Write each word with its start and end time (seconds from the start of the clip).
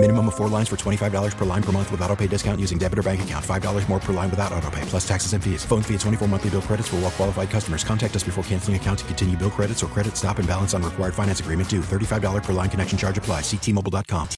Minimum 0.00 0.28
of 0.28 0.36
four 0.36 0.48
lines 0.48 0.68
for 0.68 0.76
$25 0.76 1.36
per 1.36 1.44
line 1.44 1.62
per 1.62 1.72
month 1.72 1.90
with 1.90 2.00
auto 2.02 2.14
pay 2.14 2.28
discount 2.28 2.60
using 2.60 2.78
debit 2.78 3.00
or 3.00 3.02
bank 3.02 3.20
account. 3.22 3.44
$5 3.44 3.88
more 3.88 3.98
per 3.98 4.12
line 4.12 4.30
without 4.30 4.52
auto 4.52 4.70
pay, 4.70 4.82
plus 4.82 5.06
taxes 5.06 5.32
and 5.32 5.42
fees. 5.42 5.64
Phone 5.64 5.82
fee 5.82 5.94
at 5.94 6.00
24 6.00 6.28
monthly 6.28 6.50
bill 6.50 6.62
credits 6.62 6.86
for 6.86 6.96
all 6.96 7.02
well 7.02 7.10
qualified 7.10 7.50
customers. 7.50 7.82
Contact 7.82 8.14
us 8.14 8.22
before 8.22 8.44
canceling 8.44 8.76
account 8.76 9.00
to 9.00 9.04
continue 9.06 9.36
bill 9.36 9.50
credits 9.50 9.82
or 9.82 9.88
credit 9.88 10.16
stop 10.16 10.38
and 10.38 10.46
balance 10.46 10.72
on 10.72 10.84
required 10.84 11.14
finance 11.14 11.40
agreement 11.40 11.68
due. 11.68 11.80
$35 11.80 12.44
per 12.44 12.52
line 12.52 12.70
connection 12.70 12.96
charge 12.96 13.18
apply. 13.18 13.40
Ctmobile.com. 13.40 14.28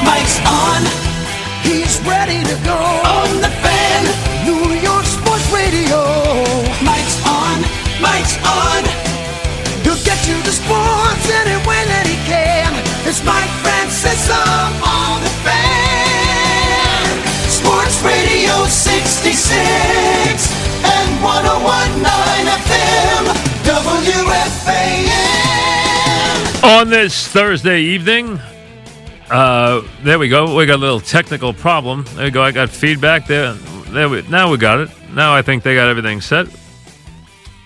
Mike's 0.00 0.38
on. 0.48 0.80
He's 1.60 2.00
ready 2.08 2.40
to 2.40 2.56
go. 2.64 2.78
On 3.04 3.40
the 3.42 3.52
fan. 3.60 4.02
New 4.48 4.80
York 4.80 5.04
Sports 5.04 5.52
Radio. 5.52 6.00
Mike's 6.80 7.20
on. 7.28 7.60
Mike's 8.00 8.38
on. 8.48 8.91
Sports 10.52 11.24
any 11.32 11.56
way 11.64 11.80
that 11.88 12.04
he 12.04 12.16
can. 12.28 12.76
It's 13.08 13.24
Mike 13.24 13.48
Francesa 13.64 14.36
on 14.84 15.24
the 15.24 15.32
fan. 15.40 17.08
Sports 17.48 17.96
Radio 18.04 18.68
66 18.68 19.48
and 20.84 21.08
1019 21.24 22.04
FM. 22.68 23.32
WFAN. 23.64 25.08
On 26.64 26.90
this 26.90 27.26
Thursday 27.28 27.80
evening, 27.80 28.38
uh, 29.30 29.80
there 30.02 30.18
we 30.18 30.28
go. 30.28 30.54
We 30.54 30.66
got 30.66 30.76
a 30.76 30.84
little 30.84 31.00
technical 31.00 31.54
problem. 31.54 32.04
There 32.14 32.26
we 32.26 32.30
go. 32.30 32.42
I 32.42 32.52
got 32.52 32.68
feedback 32.68 33.26
there. 33.26 33.54
There 33.88 34.08
we, 34.08 34.22
now 34.28 34.50
we 34.50 34.58
got 34.58 34.80
it. 34.80 34.90
Now 35.12 35.34
I 35.34 35.42
think 35.42 35.62
they 35.62 35.74
got 35.74 35.88
everything 35.88 36.20
set. 36.20 36.46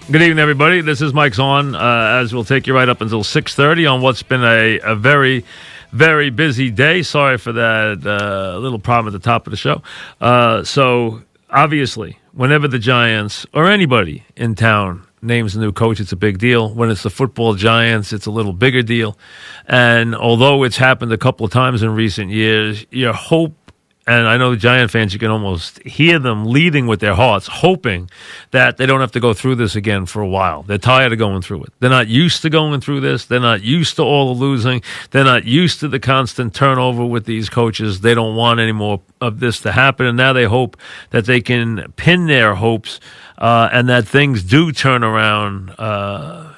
Good 0.09 0.23
evening, 0.23 0.39
everybody. 0.39 0.83
This 0.83 1.03
is 1.03 1.13
Mike's 1.13 1.41
on. 1.41 1.75
Uh, 1.75 2.21
as 2.23 2.33
we'll 2.33 2.45
take 2.45 2.69
you 2.69 2.75
right 2.77 2.89
up 2.89 3.01
until 3.01 3.25
six 3.25 3.57
thirty 3.57 3.87
on 3.87 4.03
what's 4.03 4.23
been 4.23 4.45
a, 4.45 4.79
a 4.79 4.95
very, 4.95 5.45
very 5.91 6.31
busy 6.31 6.71
day. 6.71 7.03
Sorry 7.03 7.39
for 7.39 7.51
that 7.51 8.07
uh, 8.07 8.57
little 8.59 8.79
problem 8.79 9.13
at 9.13 9.21
the 9.21 9.25
top 9.25 9.49
of 9.49 9.51
the 9.51 9.57
show. 9.57 9.83
Uh, 10.21 10.63
so 10.63 11.23
obviously, 11.51 12.21
whenever 12.35 12.69
the 12.69 12.79
Giants 12.79 13.47
or 13.53 13.69
anybody 13.69 14.25
in 14.37 14.55
town 14.55 15.05
names 15.23 15.57
a 15.57 15.61
new 15.61 15.73
coach, 15.73 15.99
it's 15.99 16.13
a 16.13 16.17
big 16.17 16.39
deal. 16.39 16.73
When 16.73 16.89
it's 16.89 17.03
the 17.03 17.11
football 17.11 17.55
giants, 17.55 18.13
it's 18.13 18.27
a 18.27 18.31
little 18.31 18.53
bigger 18.53 18.83
deal. 18.83 19.19
And 19.67 20.15
although 20.15 20.63
it's 20.63 20.77
happened 20.77 21.13
a 21.13 21.19
couple 21.19 21.45
of 21.45 21.51
times 21.51 21.83
in 21.83 21.93
recent 21.93 22.31
years, 22.31 22.87
your 22.93 23.13
hope, 23.13 23.66
and 24.09 24.29
I 24.29 24.37
know 24.37 24.53
the 24.53 24.57
Giant 24.57 24.93
fans, 24.93 25.13
you 25.13 25.19
can 25.19 25.33
almost 25.33 25.83
hear 25.83 26.21
them 26.21 26.47
leading 26.47 26.87
with 26.87 27.01
their 27.01 27.15
hearts, 27.15 27.49
hoping 27.49 28.09
that 28.53 28.77
they 28.77 28.87
don't 28.87 29.01
have 29.01 29.11
to 29.13 29.21
go 29.21 29.35
through 29.35 29.57
this 29.57 29.75
again 29.75 30.07
for 30.07 30.23
a 30.23 30.29
while. 30.29 30.63
They're 30.63 30.79
tired 30.79 31.13
of 31.13 31.19
going 31.19 31.43
through 31.43 31.65
it. 31.65 31.73
They're 31.81 31.91
not 31.91 32.07
used 32.07 32.43
to 32.43 32.51
going 32.51 32.81
through 32.81 33.01
this. 33.01 33.25
They're 33.25 33.41
not 33.41 33.65
used 33.65 33.97
to 33.97 34.03
all 34.03 34.33
the 34.33 34.41
losing. 34.41 34.83
They're 35.11 35.25
not 35.25 35.45
used 35.45 35.81
to 35.81 35.89
the 35.89 35.99
constant 35.99 36.55
turnover 36.55 37.05
with 37.05 37.25
these 37.25 37.49
coaches. 37.49 38.03
They 38.03 38.15
don't 38.15 38.37
want 38.37 38.61
any 38.61 38.71
more 38.71 39.01
of 39.21 39.41
this 39.41 39.61
to 39.63 39.73
happen. 39.73 40.07
And 40.07 40.17
now 40.17 40.33
they 40.33 40.45
hope 40.45 40.77
that 41.11 41.25
they 41.25 41.41
can 41.41 41.93
pin 41.97 42.29
their 42.29 42.55
hopes 42.55 43.01
uh, 43.39 43.71
and 43.73 43.89
that 43.89 44.07
things 44.07 44.45
do 44.45 44.71
turn 44.71 45.03
around 45.03 45.71
uh, 45.79 46.55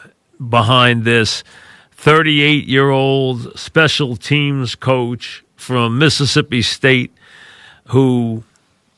behind 0.51 1.05
this 1.05 1.45
38 1.93 2.67
year 2.67 2.91
old 2.91 3.59
special 3.59 4.17
teams 4.17 4.75
coach 4.75 5.45
from 5.57 5.99
Mississippi 5.99 6.61
State 6.61 7.13
who 7.89 8.43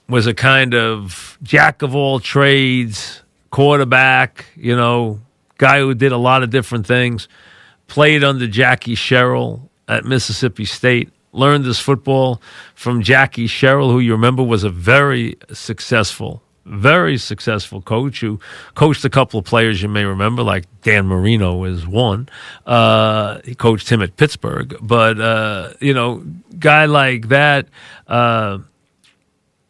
was 0.08 0.26
a 0.26 0.34
kind 0.34 0.74
of 0.74 1.38
jack 1.42 1.82
of 1.82 1.94
all 1.94 2.20
trades, 2.20 3.22
quarterback, 3.50 4.46
you 4.56 4.76
know, 4.76 5.20
guy 5.58 5.78
who 5.78 5.94
did 5.94 6.12
a 6.12 6.16
lot 6.16 6.42
of 6.42 6.50
different 6.50 6.86
things, 6.86 7.28
played 7.86 8.24
under 8.24 8.46
Jackie 8.46 8.94
Sherrill 8.94 9.68
at 9.88 10.04
Mississippi 10.04 10.64
State, 10.64 11.10
learned 11.32 11.64
his 11.64 11.78
football 11.78 12.40
from 12.74 13.02
Jackie 13.02 13.46
Sherrill, 13.46 13.90
who 13.90 14.00
you 14.00 14.12
remember 14.12 14.42
was 14.42 14.64
a 14.64 14.70
very 14.70 15.36
successful 15.52 16.42
very 16.66 17.18
successful 17.18 17.80
coach 17.82 18.20
who 18.20 18.38
coached 18.74 19.04
a 19.04 19.10
couple 19.10 19.40
of 19.40 19.44
players 19.44 19.82
you 19.82 19.88
may 19.88 20.04
remember, 20.04 20.42
like 20.42 20.66
Dan 20.82 21.06
Marino 21.06 21.64
is 21.64 21.86
one. 21.86 22.28
Uh, 22.66 23.40
he 23.44 23.54
coached 23.54 23.88
him 23.90 24.02
at 24.02 24.16
Pittsburgh, 24.16 24.76
but 24.80 25.20
uh, 25.20 25.72
you 25.80 25.92
know, 25.92 26.22
guy 26.58 26.84
like 26.84 27.28
that 27.28 27.66
uh, 28.06 28.58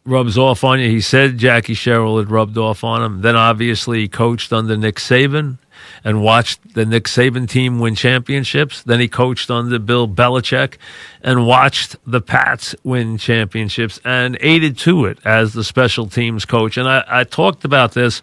rubs 0.03 0.37
off 0.37 0.63
on 0.63 0.79
you. 0.79 0.89
He 0.89 1.01
said 1.01 1.37
Jackie 1.37 1.73
Sherrill 1.73 2.17
had 2.17 2.31
rubbed 2.31 2.57
off 2.57 2.83
on 2.83 3.03
him. 3.03 3.21
Then 3.21 3.35
obviously 3.35 4.01
he 4.01 4.07
coached 4.07 4.51
under 4.51 4.75
Nick 4.75 4.95
Saban 4.95 5.57
and 6.03 6.23
watched 6.23 6.73
the 6.73 6.85
Nick 6.85 7.05
Saban 7.05 7.47
team 7.47 7.79
win 7.79 7.95
championships. 7.95 8.83
Then 8.83 8.99
he 8.99 9.07
coached 9.07 9.51
under 9.51 9.77
Bill 9.79 10.07
Belichick 10.07 10.77
and 11.21 11.45
watched 11.45 11.95
the 12.05 12.21
Pats 12.21 12.75
win 12.83 13.17
championships 13.17 13.99
and 14.03 14.37
aided 14.41 14.77
to 14.79 15.05
it 15.05 15.19
as 15.23 15.53
the 15.53 15.63
special 15.63 16.07
teams 16.07 16.45
coach. 16.45 16.77
And 16.77 16.87
I, 16.87 17.03
I 17.07 17.23
talked 17.23 17.63
about 17.63 17.93
this 17.93 18.21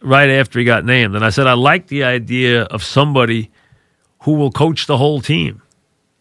right 0.00 0.30
after 0.30 0.58
he 0.58 0.64
got 0.64 0.84
named. 0.84 1.16
And 1.16 1.24
I 1.24 1.30
said, 1.30 1.46
I 1.46 1.54
like 1.54 1.88
the 1.88 2.04
idea 2.04 2.62
of 2.64 2.84
somebody 2.84 3.50
who 4.22 4.32
will 4.34 4.52
coach 4.52 4.86
the 4.86 4.98
whole 4.98 5.20
team. 5.20 5.60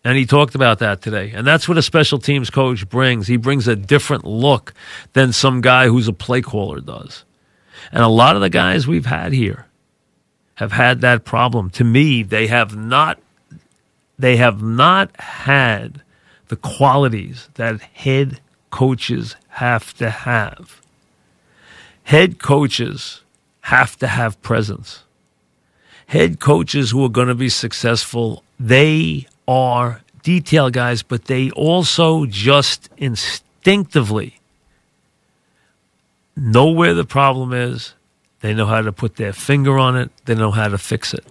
And 0.03 0.17
he 0.17 0.25
talked 0.25 0.53
about 0.53 0.79
that 0.79 1.01
today. 1.01 1.31
And 1.33 1.47
that's 1.47 1.67
what 1.67 1.77
a 1.77 1.81
special 1.81 2.19
teams 2.19 2.49
coach 2.49 2.87
brings. 2.89 3.27
He 3.27 3.37
brings 3.37 3.67
a 3.67 3.75
different 3.75 4.25
look 4.25 4.73
than 5.13 5.31
some 5.31 5.61
guy 5.61 5.87
who's 5.87 6.09
a 6.09 6.13
play 6.13 6.41
caller 6.41 6.81
does. 6.81 7.23
And 7.91 8.03
a 8.03 8.09
lot 8.09 8.35
of 8.35 8.41
the 8.41 8.49
guys 8.49 8.87
we've 8.87 9.05
had 9.05 9.31
here 9.31 9.67
have 10.55 10.73
had 10.73 11.01
that 11.01 11.23
problem. 11.23 11.69
To 11.71 11.83
me, 11.83 12.23
they 12.23 12.47
have 12.47 12.75
not 12.75 13.19
they 14.19 14.37
have 14.37 14.61
not 14.61 15.19
had 15.19 16.01
the 16.47 16.55
qualities 16.55 17.49
that 17.55 17.81
head 17.81 18.39
coaches 18.69 19.35
have 19.49 19.93
to 19.95 20.09
have. 20.09 20.81
Head 22.03 22.39
coaches 22.39 23.21
have 23.61 23.97
to 23.97 24.07
have 24.07 24.41
presence. 24.41 25.03
Head 26.07 26.39
coaches 26.39 26.91
who 26.91 27.03
are 27.03 27.09
going 27.09 27.29
to 27.29 27.35
be 27.35 27.49
successful, 27.49 28.43
they 28.59 29.25
are 29.47 30.01
detail 30.21 30.69
guys, 30.69 31.03
but 31.03 31.25
they 31.25 31.51
also 31.51 32.25
just 32.25 32.89
instinctively 32.97 34.39
know 36.35 36.71
where 36.71 36.93
the 36.93 37.05
problem 37.05 37.53
is. 37.53 37.93
They 38.41 38.53
know 38.53 38.65
how 38.65 38.81
to 38.81 38.91
put 38.91 39.15
their 39.15 39.33
finger 39.33 39.77
on 39.77 39.95
it. 39.95 40.11
They 40.25 40.35
know 40.35 40.51
how 40.51 40.67
to 40.67 40.77
fix 40.77 41.13
it. 41.13 41.25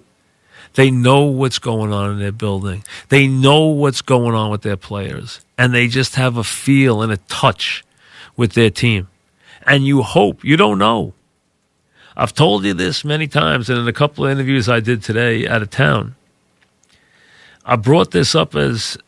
They 0.75 0.91
know 0.91 1.25
what's 1.25 1.59
going 1.59 1.93
on 1.93 2.13
in 2.13 2.19
their 2.19 2.33
building. 2.33 2.83
They 3.11 3.27
know 3.27 3.67
what's 3.67 4.01
going 4.01 4.35
on 4.35 4.51
with 4.51 4.63
their 4.63 4.79
players. 4.79 5.41
And 5.59 5.75
they 5.75 5.89
just 5.89 6.15
have 6.15 6.37
a 6.37 6.45
feel 6.45 7.03
and 7.03 7.13
a 7.13 7.19
touch 7.19 7.85
with 8.37 8.53
their 8.53 8.71
team. 8.71 9.09
And 9.67 9.87
you 9.87 10.03
hope, 10.03 10.43
you 10.45 10.57
don't 10.57 10.79
know. 10.79 11.13
I've 12.17 12.35
told 12.35 12.65
you 12.65 12.75
this 12.75 13.05
many 13.05 13.27
times, 13.27 13.71
and 13.71 13.79
in 13.79 13.89
a 13.89 13.93
couple 13.93 14.25
of 14.25 14.31
interviews 14.31 14.69
I 14.69 14.81
did 14.81 15.03
today 15.03 15.47
out 15.47 15.63
of 15.63 15.71
town. 15.71 16.15
I 17.65 17.77
brought 17.77 18.11
this 18.11 18.35
up 18.35 18.55
as 18.55 18.99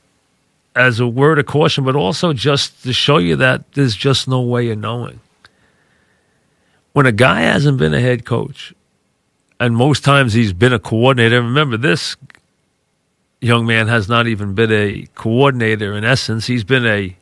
as 0.77 0.99
a 0.99 1.07
word 1.07 1.39
of 1.39 1.47
caution, 1.47 1.85
but 1.85 1.95
also 1.95 2.33
just 2.33 2.83
to 2.83 2.93
show 2.93 3.19
you 3.19 3.37
that 3.37 3.73
there's 3.73 3.95
just 3.95 4.27
no 4.27 4.41
way 4.41 4.71
of 4.71 4.79
knowing. 4.79 5.21
When 6.93 7.07
a 7.07 7.13
guy 7.13 7.43
hasn't 7.43 7.79
been 7.79 7.95
a 7.95 8.01
head 8.01 8.25
coach, 8.25 8.75
and 9.61 9.77
most 9.77 10.05
times 10.05 10.33
he's 10.33 10.53
been 10.53 10.73
a 10.73 10.79
coordinator, 10.79 11.41
remember 11.41 11.77
this 11.77 12.17
young 13.41 13.67
man 13.67 13.89
has 13.89 14.09
not 14.09 14.27
even 14.27 14.55
been 14.55 14.73
a 14.73 15.07
coordinator 15.15 15.95
in 15.95 16.05
essence. 16.05 16.47
He's 16.47 16.65
been 16.65 16.87
a 16.87 17.17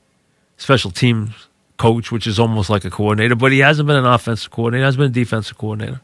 special 0.56 0.90
teams 0.90 1.32
coach, 1.76 2.12
which 2.12 2.26
is 2.26 2.38
almost 2.38 2.70
like 2.70 2.84
a 2.84 2.90
coordinator, 2.90 3.34
but 3.34 3.50
he 3.50 3.58
hasn't 3.58 3.86
been 3.86 3.96
an 3.96 4.06
offensive 4.06 4.50
coordinator, 4.50 4.82
he 4.82 4.84
hasn't 4.84 5.00
been 5.00 5.10
a 5.10 5.24
defensive 5.24 5.58
coordinator. 5.58 6.00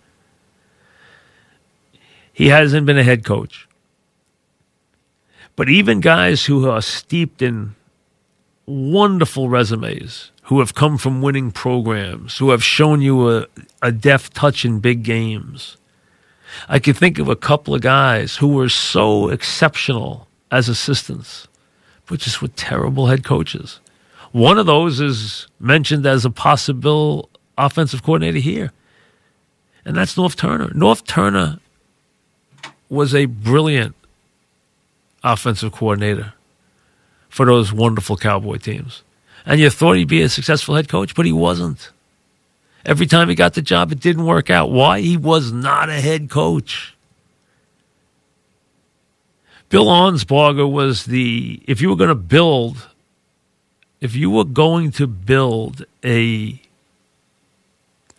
He 2.33 2.49
hasn't 2.49 2.85
been 2.85 2.99
a 2.99 3.05
head 3.05 3.25
coach. 3.25 3.68
But 5.59 5.69
even 5.69 5.99
guys 5.99 6.45
who 6.45 6.71
are 6.71 6.81
steeped 6.81 7.43
in 7.43 7.75
wonderful 8.65 9.49
resumes, 9.49 10.31
who 10.45 10.61
have 10.61 10.77
come 10.77 10.97
from 10.99 11.21
winning 11.21 11.51
programs, 11.51 12.39
who 12.39 12.51
have 12.51 12.63
shown 12.63 13.03
you 13.03 13.29
a, 13.29 13.47
a 13.83 13.91
deft 13.91 14.35
touch 14.35 14.65
in 14.65 14.79
big 14.79 15.03
games. 15.03 15.77
I 16.69 16.79
can 16.79 16.95
think 16.95 17.19
of 17.19 17.27
a 17.27 17.35
couple 17.35 17.75
of 17.75 17.81
guys 17.81 18.37
who 18.37 18.47
were 18.47 18.69
so 18.69 19.31
exceptional 19.31 20.29
as 20.53 20.69
assistants, 20.69 21.49
but 22.07 22.21
just 22.21 22.41
with 22.41 22.55
terrible 22.55 23.09
head 23.09 23.25
coaches. 23.25 23.81
One 24.31 24.59
of 24.59 24.67
those 24.67 25.01
is 25.01 25.49
mentioned 25.59 26.07
as 26.07 26.25
a 26.25 26.31
possible 26.31 27.31
offensive 27.59 28.05
coordinator 28.05 28.39
here, 28.39 28.71
and 29.85 29.97
that's 29.97 30.15
Norv 30.15 30.37
Turner. 30.37 30.69
Norv 30.69 31.05
Turner 31.05 31.59
was 32.89 33.13
a 33.13 33.25
brilliant 33.27 33.97
offensive 35.23 35.73
coordinator 35.73 36.33
for 37.29 37.47
those 37.47 37.73
wonderful 37.73 38.17
Cowboy 38.17 38.57
teams. 38.57 39.03
And 39.45 39.61
you 39.61 39.71
thought 39.71 39.97
he'd 39.97 40.09
be 40.09 40.23
a 40.23 40.29
successful 40.29 40.75
head 40.75 40.89
coach, 40.89 41.15
but 41.15 41.27
he 41.27 41.33
wasn't. 41.33 41.91
Every 42.85 43.07
time 43.07 43.29
he 43.29 43.35
got 43.35 43.55
the 43.55 43.63
job, 43.63 43.93
it 43.93 44.01
didn't 44.01 44.25
work 44.25 44.51
out. 44.51 44.71
Why? 44.71 45.01
He 45.01 45.17
was 45.17 45.53
not 45.53 45.89
a 45.89 46.01
head 46.01 46.31
coach. 46.31 46.95
Bill 49.69 49.87
Arnsparger 49.87 50.71
was 50.71 51.05
the, 51.05 51.61
if 51.67 51.81
you 51.81 51.91
were 51.91 51.97
going 51.97 52.09
to 52.09 52.15
build, 52.15 52.89
if 54.01 54.17
you 54.17 54.31
were 54.31 54.45
going 54.45 54.91
to 54.93 55.07
build 55.07 55.85
a 56.05 56.61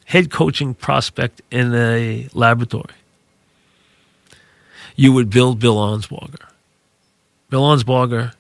head 0.06 0.30
coaching 0.30 0.74
prospect 0.76 1.42
in 1.50 1.74
a 1.74 2.28
laboratory, 2.34 2.94
you 4.96 5.14
would 5.14 5.30
build 5.30 5.60
Bill 5.60 5.78
Arnsparger. 5.78 6.49
Bill 7.50 7.62
Arnsparger 7.62 8.34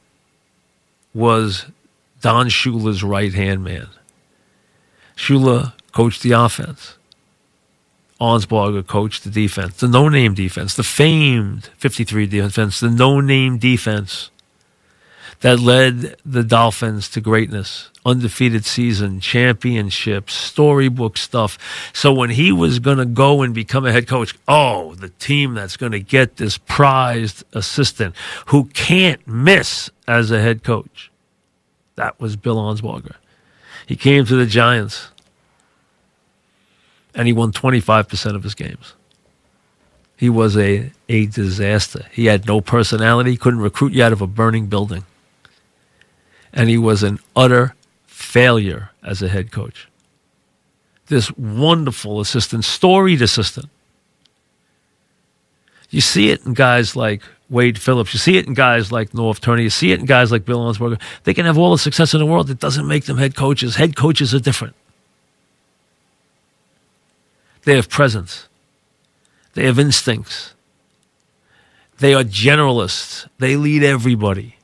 was 1.13 1.65
Don 2.21 2.47
Shula's 2.47 3.03
right 3.03 3.33
hand 3.33 3.63
man. 3.63 3.88
Shula 5.15 5.73
coached 5.91 6.21
the 6.21 6.31
offense. 6.31 6.95
Arnsparger 8.21 8.85
coached 8.85 9.23
the 9.23 9.29
defense, 9.29 9.77
the 9.77 9.88
no 9.88 10.09
name 10.09 10.33
defense, 10.33 10.75
the 10.75 10.83
famed 10.83 11.69
53 11.77 12.27
defense, 12.27 12.81
the 12.81 12.89
no 12.89 13.21
name 13.21 13.57
defense 13.57 14.29
that 15.41 15.59
led 15.59 16.18
the 16.25 16.44
Dolphins 16.44 17.07
to 17.09 17.21
greatness, 17.21 17.89
undefeated 18.06 18.65
season, 18.65 19.19
championships, 19.21 20.33
storybook 20.33 21.18
stuff. 21.18 21.57
So 21.94 22.12
when 22.12 22.31
he 22.31 22.51
was 22.51 22.80
going 22.80 22.97
to 22.97 23.06
go 23.06 23.41
and 23.41 23.53
become 23.53 23.86
a 23.86 23.91
head 23.91 24.07
coach, 24.07 24.38
oh, 24.47 24.95
the 24.95 25.09
team 25.09 25.53
that's 25.53 25.77
going 25.77 25.94
to 25.94 26.00
get 26.00 26.38
this 26.38 26.57
prized 26.57 27.44
assistant 27.53 28.15
who 28.47 28.65
can't 28.65 29.25
miss 29.25 29.89
as 30.07 30.30
a 30.30 30.41
head 30.41 30.63
coach. 30.63 31.09
That 31.95 32.19
was 32.19 32.35
Bill 32.35 32.57
Arnsparger. 32.57 33.15
He 33.88 33.95
came 33.95 34.25
to 34.25 34.35
the 34.35 34.45
Giants 34.45 35.09
and 37.15 37.27
he 37.27 37.33
won 37.33 37.51
25% 37.51 38.35
of 38.35 38.44
his 38.44 38.56
games. 38.56 38.94
He 40.18 40.30
was 40.30 40.57
a, 40.57 40.92
a 41.07 41.27
disaster. 41.27 42.06
He 42.12 42.25
had 42.25 42.45
no 42.45 42.59
personality, 42.59 43.38
couldn't 43.38 43.62
recruit 43.62 43.94
you 43.94 44.03
out 44.03 44.12
of 44.12 44.21
a 44.21 44.27
burning 44.27 44.68
building. 44.68 45.06
And 46.54 46.69
he 46.69 46.78
was 46.78 47.04
an 47.04 47.19
utter 47.36 47.75
failure 48.07 48.90
as 49.04 49.22
a 49.22 49.28
head 49.28 49.51
coach. 49.51 49.88
This 51.07 51.31
wonderful 51.38 52.19
assistant, 52.19 52.66
storied 52.66 53.22
assistant. 53.22 53.69
You 55.90 56.01
see 56.01 56.30
it 56.30 56.46
in 56.46 56.54
guys 56.54 56.96
like 56.96 57.24
Wade 57.50 57.80
Phillips. 57.80 58.13
You 58.13 58.19
see 58.19 58.38
it 58.38 58.46
in 58.46 58.54
guys 58.54 58.92
like 58.92 59.12
Norv 59.12 59.40
Turner. 59.40 59.62
You 59.62 59.72
see 59.72 59.92
it 59.92 60.00
in 60.00 60.06
guys 60.06 60.31
like 60.31 60.46
Bill 60.46 60.60
Arnsparger. 60.60 61.01
They 61.24 61.34
can 61.34 61.46
have 61.46 61.57
all 61.57 61.72
the 61.72 61.80
success 61.80 62.13
in 62.13 62.19
the 62.19 62.25
world. 62.25 62.50
It 62.50 62.60
doesn't 62.60 62.88
make 62.88 63.06
them 63.06 63.18
head 63.18 63.36
coaches. 63.36 63.75
Head 63.75 63.95
coaches 63.95 64.36
are 64.36 64.40
different. 64.40 64.75
They 67.63 67.75
have 67.75 67.90
presence. 67.90 68.48
They 69.54 69.66
have 69.66 69.80
instincts. 69.80 70.54
They 71.98 72.13
are 72.13 72.24
generalists. 72.24 73.28
They 73.40 73.56
lead 73.56 73.84
everybody. 73.84 74.56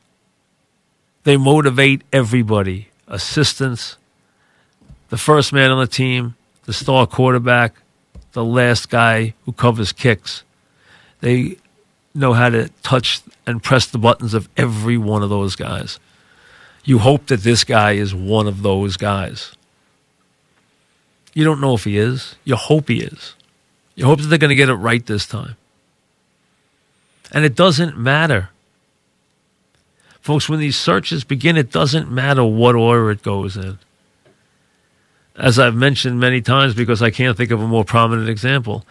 They 1.26 1.38
motivate 1.38 2.04
everybody. 2.14 2.88
Assistants, 3.08 3.98
the 5.10 5.18
first 5.18 5.52
man 5.52 5.72
on 5.72 5.80
the 5.80 5.88
team, 5.88 6.36
the 6.66 6.74
star 6.74 7.06
quarterback, 7.06 7.76
the 8.32 8.44
last 8.44 8.90
guy 8.90 9.34
who 9.46 9.52
covers 9.52 9.92
kicks. 9.92 10.44
They 11.22 11.58
know 12.14 12.34
how 12.34 12.50
to 12.50 12.70
touch 12.84 13.22
and 13.46 13.62
press 13.62 13.88
the 13.88 13.98
buttons 13.98 14.34
of 14.34 14.48
every 14.56 14.98
one 14.98 15.24
of 15.24 15.30
those 15.30 15.56
guys. 15.56 16.00
You 16.84 17.00
hope 17.00 17.26
that 17.28 17.42
this 17.42 17.64
guy 17.64 17.94
is 17.94 18.14
one 18.14 18.48
of 18.48 18.62
those 18.62 18.96
guys. 18.96 19.54
You 21.34 21.44
don't 21.44 21.60
know 21.60 21.74
if 21.74 21.84
he 21.84 21.98
is. 21.98 22.36
You 22.44 22.56
hope 22.56 22.88
he 22.88 23.02
is. 23.02 23.34
You 23.96 24.06
hope 24.06 24.22
that 24.22 24.28
they're 24.28 24.38
going 24.38 24.50
to 24.50 24.56
get 24.56 24.70
it 24.70 24.76
right 24.76 25.04
this 25.06 25.26
time. 25.26 25.56
And 27.32 27.44
it 27.44 27.56
doesn't 27.56 27.98
matter. 27.98 28.50
Folks, 30.26 30.50
when 30.50 30.60
these 30.60 30.76
searches 30.76 31.24
begin, 31.24 31.56
it 31.56 31.72
doesn't 31.72 32.10
matter 32.10 32.44
what 32.44 32.74
order 32.74 33.12
it 33.12 33.22
goes 33.22 33.56
in. 33.56 33.78
As 35.36 35.60
I've 35.60 35.76
mentioned 35.76 36.20
many 36.20 36.42
times, 36.42 36.74
because 36.74 37.04
I 37.04 37.12
can't 37.12 37.38
think 37.38 37.52
of 37.52 37.62
a 37.62 37.68
more 37.68 37.86
prominent 37.86 38.28
example, 38.28 38.88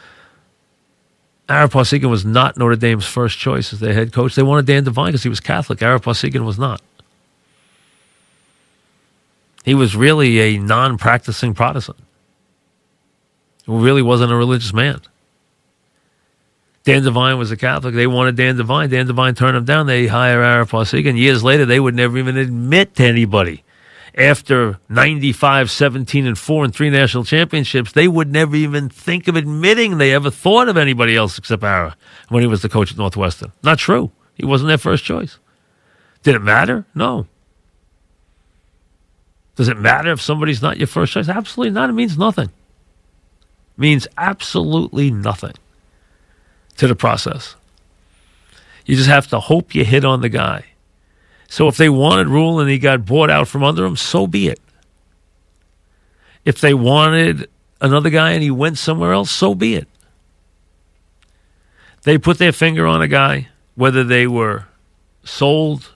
Ara 1.49 1.69
Parseghian 1.69 2.09
was 2.09 2.25
not 2.25 2.57
Notre 2.57 2.77
Dame's 2.77 3.05
first 3.05 3.37
choice 3.37 3.73
as 3.73 3.81
their 3.81 3.95
head 3.95 4.13
coach. 4.13 4.37
They 4.37 4.45
wanted 4.45 4.67
Dan 4.67 4.85
Devine 4.85 5.07
because 5.07 5.25
he 5.25 5.29
was 5.29 5.41
Catholic. 5.41 5.83
Ara 5.83 5.99
Parseghian 5.99 6.45
was 6.45 6.57
not. 6.57 6.81
He 9.65 9.75
was 9.75 9.97
really 9.97 10.39
a 10.39 10.59
non 10.61 10.99
practicing 10.99 11.53
Protestant 11.53 11.99
who 13.67 13.85
really 13.85 14.03
wasn't 14.03 14.31
a 14.31 14.37
religious 14.37 14.73
man. 14.73 15.01
Dan 16.85 17.03
Devine 17.03 17.39
was 17.39 17.51
a 17.51 17.57
Catholic. 17.57 17.95
They 17.95 18.07
wanted 18.07 18.37
Dan 18.37 18.57
Devine. 18.57 18.91
Dan 18.91 19.07
Devine 19.07 19.35
turned 19.35 19.57
them 19.57 19.65
down. 19.65 19.87
They 19.87 20.07
hire 20.07 20.43
Ara 20.43 20.67
Parseghian. 20.67 21.19
Years 21.19 21.43
later, 21.43 21.65
they 21.65 21.81
would 21.81 21.95
never 21.95 22.19
even 22.19 22.37
admit 22.37 22.95
to 22.97 23.05
anybody. 23.05 23.65
After 24.17 24.79
95, 24.91 25.71
17, 25.71 26.27
and 26.27 26.39
4 26.39 26.65
and 26.67 26.75
three 26.75 26.91
national 26.91 27.25
championships, 27.25 27.93
they 27.93 28.07
would 28.07 28.31
never 28.31 28.55
even 28.55 28.89
think 28.89 29.27
of 29.29 29.35
admitting 29.35 29.99
they 29.99 30.15
ever 30.15 30.31
thought 30.31 30.69
of 30.69 30.77
anybody 30.77 31.17
else 31.17 31.39
except 31.39 31.65
Ara 31.65 31.97
when 32.29 32.43
he 32.43 32.47
was 32.47 32.63
the 32.63 32.69
coach 32.69 32.93
at 32.93 32.99
Northwestern. 32.99 33.51
Not 33.63 33.79
true. 33.79 34.13
He 34.35 34.45
wasn't 34.45 34.69
their 34.69 34.79
first 34.79 35.05
choice. 35.05 35.39
Did 36.23 36.37
it 36.37 36.43
matter? 36.43 36.85
No. 36.95 37.27
Does 39.57 39.69
it 39.69 39.79
matter 39.79 40.13
if 40.13 40.21
somebody's 40.21 40.63
not 40.63 40.77
your 40.79 40.87
first 40.87 41.13
choice? 41.13 41.29
Absolutely 41.29 41.73
not. 41.73 41.91
It 41.91 41.95
means 41.95 42.19
nothing 42.19 42.47
It 42.49 43.81
means 43.81 44.07
absolutely 44.19 45.11
nothing 45.11 45.55
to 46.77 46.87
the 46.87 46.95
process. 46.95 47.57
You 48.87 48.97
just 48.97 49.09
have 49.09 49.29
to 49.29 49.41
hope 49.41 49.75
you 49.75 49.85
hit 49.85 50.05
on 50.05 50.21
the 50.21 50.29
guy. 50.29 50.67
So 51.49 51.69
if 51.69 51.77
they 51.77 51.89
wanted 51.89 52.29
Rhule 52.29 52.61
and 52.61 52.69
he 52.69 52.79
got 52.79 53.07
bought 53.07 53.31
out 53.31 53.49
from 53.49 53.63
under 53.63 53.85
him, 53.85 53.97
so 53.97 54.27
be 54.27 54.49
it. 54.49 54.61
If 56.45 56.61
they 56.61 56.75
wanted 56.75 57.49
another 57.81 58.11
guy 58.11 58.33
and 58.33 58.43
he 58.43 58.51
went 58.51 58.79
somewhere 58.79 59.13
else, 59.13 59.31
so 59.31 59.55
be 59.55 59.77
it. 59.77 59.89
They 62.03 62.19
put 62.19 62.39
their 62.39 62.53
finger 62.53 62.87
on 62.87 63.01
a 63.01 63.09
guy, 63.09 63.49
whether 63.75 64.05
they 64.05 64.27
were 64.27 64.67
sold 65.25 65.93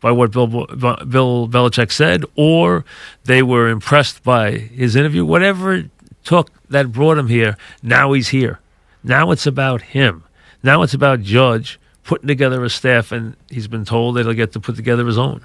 by 0.00 0.12
what 0.12 0.32
Bill, 0.32 0.46
Bill 0.46 1.48
Belichick 1.48 1.90
said 1.90 2.24
or 2.36 2.84
they 3.24 3.42
were 3.42 3.68
impressed 3.68 4.22
by 4.22 4.52
his 4.52 4.94
interview, 4.96 5.24
whatever 5.24 5.74
it 5.74 5.90
took 6.24 6.50
that 6.68 6.92
brought 6.92 7.18
him 7.18 7.28
here. 7.28 7.56
Now 7.82 8.12
he's 8.12 8.28
here. 8.28 8.60
Now 9.04 9.30
it's 9.30 9.46
about 9.46 9.82
him. 9.82 10.24
Now 10.62 10.82
it's 10.82 10.94
about 10.94 11.22
Judge 11.22 11.78
putting 12.04 12.28
together 12.28 12.64
a 12.64 12.70
staff, 12.70 13.12
and 13.12 13.36
he's 13.48 13.68
been 13.68 13.84
told 13.84 14.16
that 14.16 14.26
he'll 14.26 14.34
get 14.34 14.52
to 14.52 14.60
put 14.60 14.76
together 14.76 15.06
his 15.06 15.18
own. 15.18 15.44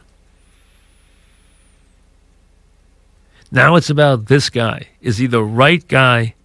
Now 3.51 3.75
it's 3.75 3.89
about 3.89 4.25
this 4.25 4.49
guy. 4.49 4.87
Is 5.01 5.17
he 5.17 5.27
the 5.27 5.43
right 5.43 5.87
guy 5.87 6.35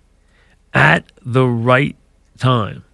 at 0.73 1.11
the 1.21 1.47
right 1.47 1.97
time 2.39 2.85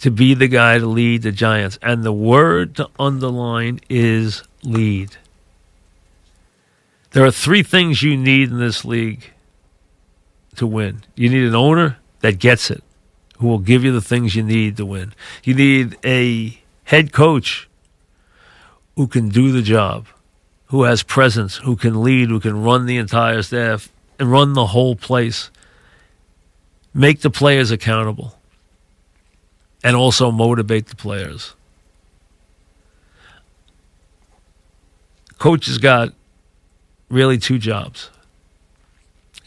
to 0.00 0.10
be 0.10 0.34
the 0.34 0.48
guy 0.48 0.78
to 0.78 0.86
lead 0.86 1.22
the 1.22 1.32
Giants? 1.32 1.78
And 1.82 2.04
the 2.04 2.12
word 2.12 2.76
to 2.76 2.88
underline 2.98 3.80
is 3.88 4.42
lead. 4.62 5.16
There 7.12 7.24
are 7.24 7.32
three 7.32 7.62
things 7.62 8.02
you 8.02 8.16
need 8.16 8.50
in 8.50 8.58
this 8.58 8.84
league 8.84 9.32
to 10.60 10.66
win. 10.66 11.02
You 11.16 11.30
need 11.30 11.44
an 11.44 11.54
owner 11.54 11.96
that 12.20 12.38
gets 12.38 12.70
it, 12.70 12.84
who 13.38 13.48
will 13.48 13.58
give 13.58 13.82
you 13.82 13.92
the 13.92 14.02
things 14.02 14.36
you 14.36 14.42
need 14.42 14.76
to 14.76 14.84
win. 14.84 15.14
You 15.42 15.54
need 15.54 15.96
a 16.04 16.58
head 16.84 17.12
coach 17.12 17.66
who 18.94 19.06
can 19.06 19.30
do 19.30 19.52
the 19.52 19.62
job, 19.62 20.06
who 20.66 20.82
has 20.82 21.02
presence, 21.02 21.56
who 21.56 21.76
can 21.76 22.02
lead, 22.02 22.28
who 22.28 22.40
can 22.40 22.62
run 22.62 22.84
the 22.84 22.98
entire 22.98 23.40
staff 23.42 23.88
and 24.18 24.30
run 24.30 24.52
the 24.52 24.66
whole 24.66 24.94
place. 24.94 25.50
Make 26.92 27.22
the 27.22 27.30
players 27.30 27.70
accountable 27.70 28.34
and 29.82 29.96
also 29.96 30.30
motivate 30.30 30.88
the 30.88 30.96
players. 30.96 31.54
Coach 35.38 35.66
has 35.66 35.78
got 35.78 36.12
really 37.08 37.38
two 37.38 37.58
jobs. 37.58 38.10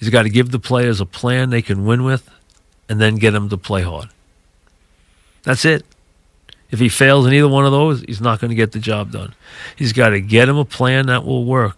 He's 0.03 0.09
got 0.09 0.23
to 0.23 0.29
give 0.29 0.51
the 0.51 0.59
players 0.59 0.99
a 0.99 1.05
plan 1.05 1.49
they 1.49 1.61
can 1.61 1.85
win 1.85 2.03
with 2.03 2.29
and 2.89 2.99
then 2.99 3.15
get 3.15 3.31
them 3.31 3.47
to 3.47 3.57
play 3.57 3.83
hard. 3.83 4.09
That's 5.43 5.63
it. 5.63 5.85
If 6.71 6.79
he 6.79 6.89
fails 6.89 7.25
in 7.25 7.31
either 7.31 7.47
one 7.47 7.65
of 7.65 7.71
those, 7.71 8.01
he's 8.01 8.19
not 8.19 8.41
going 8.41 8.49
to 8.49 8.55
get 8.55 8.73
the 8.73 8.79
job 8.79 9.13
done. 9.13 9.33
He's 9.77 9.93
got 9.93 10.09
to 10.09 10.19
get 10.19 10.49
him 10.49 10.57
a 10.57 10.65
plan 10.65 11.05
that 11.05 11.23
will 11.23 11.45
work. 11.45 11.77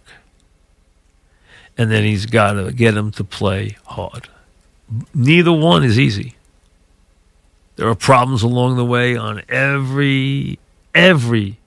And 1.78 1.88
then 1.88 2.02
he's 2.02 2.26
got 2.26 2.54
to 2.54 2.72
get 2.72 2.96
him 2.96 3.12
to 3.12 3.22
play 3.22 3.76
hard. 3.84 4.28
Neither 5.14 5.52
one 5.52 5.84
is 5.84 5.96
easy. 5.96 6.34
There 7.76 7.88
are 7.88 7.94
problems 7.94 8.42
along 8.42 8.74
the 8.76 8.84
way 8.84 9.16
on 9.16 9.42
every 9.48 10.58
every 10.92 11.58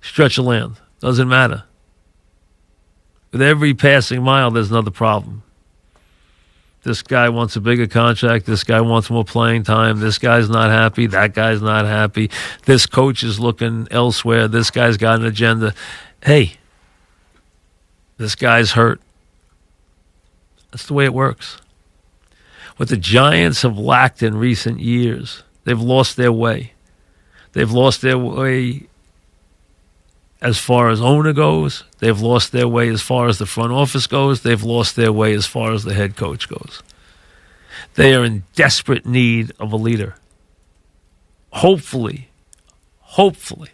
stretch 0.00 0.38
of 0.38 0.44
land. 0.44 0.76
Doesn't 1.00 1.28
matter. 1.28 1.64
With 3.32 3.42
every 3.42 3.74
passing 3.74 4.22
mile, 4.22 4.50
there's 4.50 4.70
another 4.70 4.90
problem. 4.90 5.42
This 6.82 7.02
guy 7.02 7.28
wants 7.28 7.56
a 7.56 7.60
bigger 7.60 7.86
contract. 7.86 8.46
This 8.46 8.64
guy 8.64 8.80
wants 8.80 9.10
more 9.10 9.24
playing 9.24 9.64
time. 9.64 10.00
This 10.00 10.18
guy's 10.18 10.48
not 10.48 10.70
happy. 10.70 11.06
That 11.06 11.34
guy's 11.34 11.60
not 11.60 11.84
happy. 11.84 12.30
This 12.64 12.86
coach 12.86 13.22
is 13.22 13.38
looking 13.38 13.86
elsewhere. 13.90 14.48
This 14.48 14.70
guy's 14.70 14.96
got 14.96 15.20
an 15.20 15.26
agenda. 15.26 15.74
Hey, 16.24 16.54
this 18.16 18.34
guy's 18.34 18.72
hurt. 18.72 19.00
That's 20.70 20.86
the 20.86 20.94
way 20.94 21.04
it 21.04 21.12
works. 21.12 21.58
What 22.76 22.88
the 22.88 22.96
Giants 22.96 23.60
have 23.62 23.76
lacked 23.76 24.22
in 24.22 24.38
recent 24.38 24.80
years, 24.80 25.42
they've 25.64 25.80
lost 25.80 26.16
their 26.16 26.32
way. 26.32 26.72
They've 27.52 27.70
lost 27.70 28.00
their 28.00 28.16
way 28.16 28.86
as 30.40 30.58
far 30.58 30.88
as 30.88 31.00
owner 31.02 31.34
goes. 31.34 31.84
They've 32.00 32.20
lost 32.20 32.52
their 32.52 32.66
way 32.66 32.88
as 32.88 33.02
far 33.02 33.28
as 33.28 33.38
the 33.38 33.46
front 33.46 33.72
office 33.72 34.06
goes. 34.06 34.40
They've 34.40 34.62
lost 34.62 34.96
their 34.96 35.12
way 35.12 35.34
as 35.34 35.46
far 35.46 35.72
as 35.72 35.84
the 35.84 35.94
head 35.94 36.16
coach 36.16 36.48
goes. 36.48 36.82
They 37.94 38.14
are 38.14 38.24
in 38.24 38.44
desperate 38.54 39.04
need 39.04 39.52
of 39.60 39.72
a 39.72 39.76
leader. 39.76 40.16
Hopefully, 41.52 42.28
hopefully, 43.00 43.70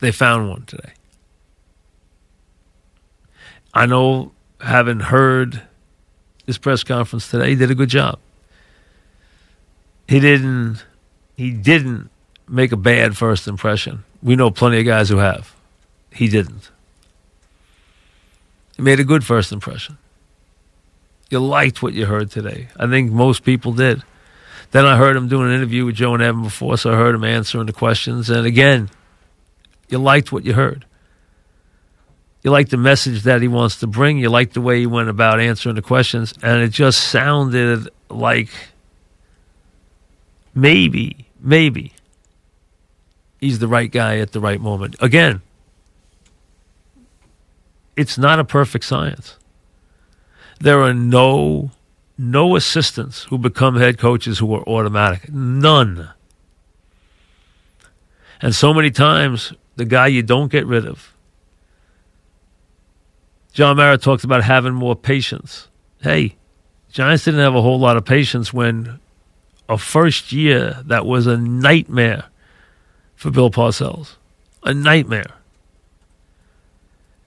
they 0.00 0.12
found 0.12 0.48
one 0.48 0.62
today. 0.66 0.92
I 3.74 3.86
know, 3.86 4.32
having 4.60 5.00
heard 5.00 5.62
his 6.46 6.58
press 6.58 6.84
conference 6.84 7.28
today, 7.28 7.50
he 7.50 7.56
did 7.56 7.70
a 7.70 7.74
good 7.74 7.88
job. 7.88 8.18
He 10.06 10.20
didn't. 10.20 10.84
He 11.36 11.50
didn't 11.50 12.10
make 12.48 12.72
a 12.72 12.76
bad 12.76 13.16
first 13.16 13.46
impression. 13.46 14.04
We 14.22 14.36
know 14.36 14.50
plenty 14.50 14.78
of 14.78 14.86
guys 14.86 15.08
who 15.08 15.18
have. 15.18 15.54
He 16.12 16.28
didn't. 16.28 16.70
He 18.76 18.82
made 18.82 19.00
a 19.00 19.04
good 19.04 19.24
first 19.24 19.52
impression. 19.52 19.98
You 21.30 21.40
liked 21.40 21.82
what 21.82 21.94
you 21.94 22.06
heard 22.06 22.30
today. 22.30 22.68
I 22.76 22.86
think 22.86 23.12
most 23.12 23.44
people 23.44 23.72
did. 23.72 24.02
Then 24.70 24.84
I 24.84 24.96
heard 24.96 25.16
him 25.16 25.28
doing 25.28 25.48
an 25.48 25.54
interview 25.54 25.84
with 25.84 25.96
Joe 25.96 26.14
and 26.14 26.22
Evan 26.22 26.42
before, 26.42 26.76
so 26.78 26.92
I 26.92 26.96
heard 26.96 27.14
him 27.14 27.24
answering 27.24 27.66
the 27.66 27.72
questions. 27.72 28.30
And 28.30 28.46
again, 28.46 28.90
you 29.88 29.98
liked 29.98 30.30
what 30.32 30.44
you 30.44 30.52
heard. 30.52 30.84
You 32.42 32.50
liked 32.50 32.70
the 32.70 32.76
message 32.76 33.22
that 33.22 33.42
he 33.42 33.48
wants 33.48 33.80
to 33.80 33.86
bring. 33.86 34.18
You 34.18 34.30
liked 34.30 34.54
the 34.54 34.60
way 34.60 34.78
he 34.78 34.86
went 34.86 35.08
about 35.08 35.40
answering 35.40 35.74
the 35.74 35.82
questions. 35.82 36.34
And 36.42 36.62
it 36.62 36.68
just 36.68 37.08
sounded 37.08 37.88
like 38.08 38.50
maybe, 40.54 41.26
maybe 41.40 41.92
he's 43.40 43.58
the 43.58 43.68
right 43.68 43.90
guy 43.90 44.18
at 44.18 44.32
the 44.32 44.40
right 44.40 44.60
moment. 44.60 44.96
Again, 45.00 45.42
it's 47.98 48.16
not 48.16 48.38
a 48.38 48.44
perfect 48.44 48.84
science. 48.84 49.36
There 50.60 50.80
are 50.80 50.94
no 50.94 51.72
no 52.16 52.56
assistants 52.56 53.24
who 53.24 53.38
become 53.38 53.76
head 53.76 53.98
coaches 53.98 54.38
who 54.38 54.52
are 54.54 54.68
automatic. 54.68 55.32
None. 55.32 56.08
And 58.40 58.54
so 58.54 58.74
many 58.74 58.90
times 58.90 59.52
the 59.76 59.84
guy 59.84 60.08
you 60.08 60.22
don't 60.22 60.50
get 60.50 60.66
rid 60.66 60.86
of. 60.86 61.14
John 63.52 63.76
Mara 63.76 63.98
talks 63.98 64.24
about 64.24 64.42
having 64.42 64.74
more 64.74 64.96
patience. 64.96 65.68
Hey, 66.00 66.36
Giants 66.90 67.24
didn't 67.24 67.40
have 67.40 67.54
a 67.54 67.62
whole 67.62 67.78
lot 67.78 67.96
of 67.96 68.04
patience 68.04 68.52
when 68.52 69.00
a 69.68 69.78
first 69.78 70.32
year 70.32 70.82
that 70.86 71.06
was 71.06 71.26
a 71.26 71.36
nightmare 71.36 72.24
for 73.14 73.30
Bill 73.30 73.50
Parcells. 73.50 74.16
A 74.64 74.74
nightmare. 74.74 75.37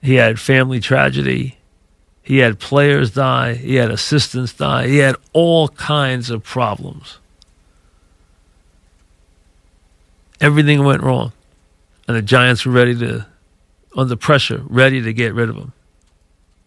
He 0.02 0.16
had 0.16 0.40
family 0.40 0.80
tragedy. 0.80 1.58
He 2.22 2.38
had 2.38 2.58
players 2.58 3.12
die. 3.12 3.54
He 3.54 3.76
had 3.76 3.90
assistants 3.90 4.52
die. 4.52 4.88
He 4.88 4.98
had 4.98 5.16
all 5.32 5.68
kinds 5.68 6.28
of 6.28 6.42
problems. 6.42 7.18
Everything 10.40 10.84
went 10.84 11.02
wrong. 11.02 11.32
And 12.08 12.16
the 12.16 12.22
Giants 12.22 12.66
were 12.66 12.72
ready 12.72 12.98
to, 12.98 13.26
under 13.96 14.16
pressure, 14.16 14.62
ready 14.66 15.00
to 15.02 15.12
get 15.12 15.34
rid 15.34 15.48
of 15.48 15.56
him. 15.56 15.72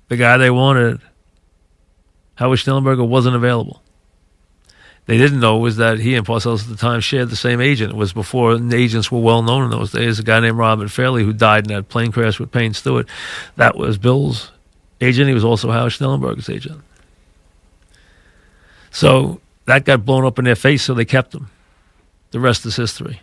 The 0.08 0.16
guy 0.16 0.38
they 0.38 0.50
wanted, 0.50 1.02
Howard 2.36 2.60
Schnellenberger, 2.60 3.08
wasn't 3.08 3.36
available 3.36 3.82
they 5.06 5.18
didn't 5.18 5.40
know 5.40 5.58
was 5.58 5.78
that 5.78 6.00
he 6.00 6.16
and 6.16 6.26
Parcells 6.26 6.64
at 6.64 6.70
the 6.70 6.76
time 6.76 7.00
shared 7.00 7.30
the 7.30 7.36
same 7.36 7.62
agent. 7.62 7.92
It 7.92 7.96
was 7.96 8.12
before 8.12 8.56
agents 8.74 9.12
were 9.12 9.20
well 9.20 9.44
known 9.44 9.64
in 9.64 9.70
those 9.70 9.92
days. 9.92 10.18
A 10.18 10.24
guy 10.24 10.40
named 10.40 10.58
Robert 10.58 10.90
Fraley 10.90 11.24
who 11.24 11.32
died 11.32 11.68
in 11.68 11.76
that 11.76 11.90
plane 11.90 12.12
crash 12.12 12.40
with 12.40 12.52
Payne 12.52 12.74
Stewart. 12.74 13.08
That 13.56 13.78
was 13.78 13.98
Bill's 14.00 14.52
agent. 15.00 15.28
He 15.28 15.34
was 15.36 15.44
also 15.44 15.70
Howard 15.70 15.92
Schnellenberger's 15.92 16.50
agent. 16.50 16.82
So 18.90 19.42
that 19.66 19.86
got 19.86 20.06
blown 20.06 20.26
up 20.26 20.40
in 20.40 20.46
their 20.46 20.56
face, 20.56 20.84
so 20.84 20.94
they 20.94 21.06
kept 21.06 21.36
him. 21.36 21.50
The 22.32 22.40
rest 22.40 22.66
is 22.66 22.76
history. 22.76 23.22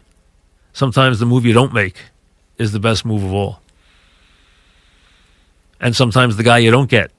Sometimes 0.72 1.18
the 1.18 1.26
move 1.26 1.44
you 1.44 1.52
don't 1.52 1.72
make 1.72 1.96
is 2.58 2.72
the 2.72 2.80
best 2.80 3.04
move 3.04 3.24
of 3.24 3.32
all. 3.32 3.60
And 5.80 5.96
sometimes 5.96 6.36
the 6.36 6.44
guy 6.44 6.58
you 6.58 6.70
don't 6.70 6.88
get, 6.88 7.10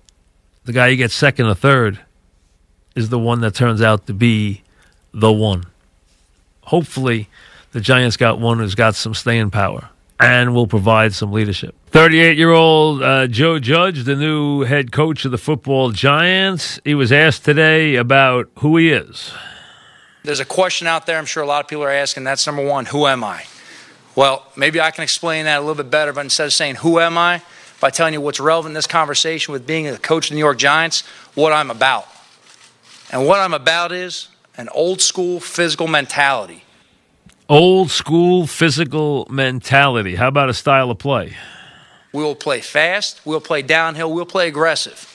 the 0.64 0.72
guy 0.72 0.88
you 0.88 0.96
get 0.96 1.12
second 1.12 1.48
or 1.48 1.54
third, 1.54 2.00
is 2.96 3.10
the 3.10 3.20
one 3.20 3.42
that 3.42 3.56
turns 3.56 3.82
out 3.82 4.08
to 4.08 4.14
be 4.14 4.62
the 5.14 5.32
one. 5.32 5.66
Hopefully, 6.62 7.30
the 7.72 7.82
Giants 7.82 8.18
got 8.18 8.40
one 8.40 8.60
who's 8.60 8.76
got 8.76 8.96
some 8.96 9.14
staying 9.14 9.52
power 9.52 9.90
and 10.20 10.54
will 10.54 10.68
provide 10.68 11.14
some 11.14 11.32
leadership. 11.32 11.76
38 11.88 12.38
year 12.38 12.52
old 12.52 13.04
uh, 13.04 13.28
Joe 13.28 13.60
Judge, 13.60 14.04
the 14.04 14.16
new 14.16 14.62
head 14.62 14.92
coach 14.92 15.26
of 15.26 15.32
the 15.32 15.38
football 15.38 15.92
Giants, 15.92 16.80
he 16.86 16.96
was 16.96 17.12
asked 17.12 17.46
today 17.46 17.96
about 17.96 18.50
who 18.60 18.78
he 18.78 18.90
is. 18.90 19.34
There's 20.24 20.40
a 20.40 20.46
question 20.46 20.88
out 20.88 21.06
there 21.06 21.18
I'm 21.18 21.26
sure 21.26 21.44
a 21.44 21.46
lot 21.46 21.64
of 21.66 21.70
people 21.70 21.84
are 21.84 21.92
asking. 21.92 22.24
That's 22.24 22.46
number 22.48 22.66
one 22.66 22.86
Who 22.86 23.08
am 23.08 23.24
I? 23.24 23.44
Well, 24.16 24.46
maybe 24.56 24.80
I 24.80 24.92
can 24.92 25.04
explain 25.04 25.46
that 25.46 25.58
a 25.58 25.62
little 25.62 25.76
bit 25.76 25.90
better, 25.90 26.14
but 26.14 26.22
instead 26.22 26.46
of 26.46 26.54
saying 26.54 26.76
who 26.76 27.00
am 27.00 27.18
I, 27.18 27.42
by 27.80 27.90
telling 27.90 28.14
you 28.14 28.22
what's 28.22 28.40
relevant 28.40 28.72
in 28.72 28.76
this 28.76 28.88
conversation 28.88 29.52
with 29.52 29.68
being 29.68 29.88
a 29.88 29.98
coach 29.98 30.28
of 30.28 30.30
the 30.30 30.36
New 30.36 30.40
York 30.40 30.58
Giants, 30.58 31.02
what 31.34 31.52
I'm 31.52 31.72
about. 31.72 32.08
And 33.14 33.28
what 33.28 33.40
I'm 33.40 33.54
about 33.54 33.92
is 33.92 34.30
an 34.58 34.70
old 34.70 35.00
school 35.00 35.40
physical 35.40 35.86
mentality. 35.88 36.64
Old 37.48 37.92
school 37.92 38.48
physical 38.48 39.28
mentality. 39.30 40.16
How 40.16 40.30
about 40.30 40.50
a 40.50 40.54
style 40.54 40.90
of 40.90 40.98
play? 40.98 41.36
We 42.12 42.24
will 42.24 42.34
play 42.34 42.60
fast, 42.60 43.22
we'll 43.24 43.40
play 43.40 43.62
downhill, 43.62 44.12
we'll 44.12 44.26
play 44.26 44.48
aggressive. 44.48 45.10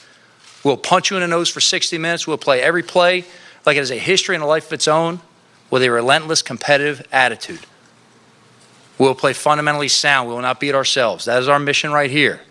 We'll 0.62 0.76
punch 0.76 1.10
you 1.10 1.16
in 1.16 1.22
the 1.22 1.26
nose 1.26 1.48
for 1.48 1.60
60 1.60 1.98
minutes, 1.98 2.24
we'll 2.24 2.38
play 2.38 2.62
every 2.62 2.84
play 2.84 3.24
like 3.66 3.76
it 3.76 3.80
has 3.80 3.90
a 3.90 3.98
history 3.98 4.36
and 4.36 4.44
a 4.44 4.46
life 4.46 4.66
of 4.66 4.74
its 4.74 4.86
own 4.86 5.20
with 5.68 5.82
a 5.82 5.90
relentless 5.90 6.40
competitive 6.40 7.04
attitude. 7.10 7.66
We'll 8.96 9.16
play 9.16 9.32
fundamentally 9.32 9.88
sound. 9.88 10.28
We 10.28 10.34
will 10.34 10.42
not 10.42 10.60
beat 10.60 10.74
ourselves. 10.76 11.24
That 11.24 11.42
is 11.42 11.48
our 11.48 11.58
mission 11.58 11.90
right 11.90 12.10
here. 12.10 12.42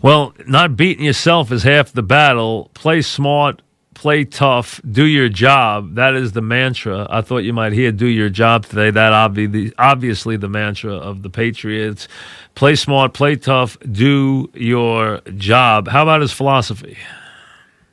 Well, 0.00 0.32
not 0.46 0.78
beating 0.78 1.04
yourself 1.04 1.52
is 1.52 1.62
half 1.62 1.92
the 1.92 2.02
battle. 2.02 2.70
Play 2.72 3.02
smart, 3.02 3.60
play 4.00 4.24
tough, 4.24 4.80
do 4.90 5.04
your 5.04 5.28
job. 5.28 5.96
That 5.96 6.14
is 6.14 6.32
the 6.32 6.40
mantra. 6.40 7.06
I 7.10 7.20
thought 7.20 7.44
you 7.44 7.52
might 7.52 7.74
hear 7.74 7.92
"do 7.92 8.06
your 8.06 8.30
job" 8.30 8.64
today. 8.64 8.90
That 8.90 9.12
obviously, 9.12 9.74
obviously, 9.78 10.38
the 10.38 10.48
mantra 10.48 10.94
of 10.94 11.22
the 11.22 11.28
Patriots: 11.28 12.08
play 12.54 12.76
smart, 12.76 13.12
play 13.12 13.36
tough, 13.36 13.76
do 13.80 14.50
your 14.54 15.20
job. 15.36 15.88
How 15.88 16.04
about 16.04 16.22
his 16.22 16.32
philosophy? 16.32 16.96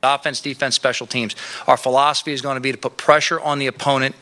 Offense, 0.02 0.40
defense, 0.40 0.74
special 0.74 1.06
teams. 1.06 1.36
Our 1.66 1.76
philosophy 1.76 2.32
is 2.32 2.40
going 2.40 2.56
to 2.56 2.62
be 2.62 2.72
to 2.72 2.78
put 2.78 2.96
pressure 2.96 3.38
on 3.40 3.58
the 3.58 3.66
opponent 3.66 4.14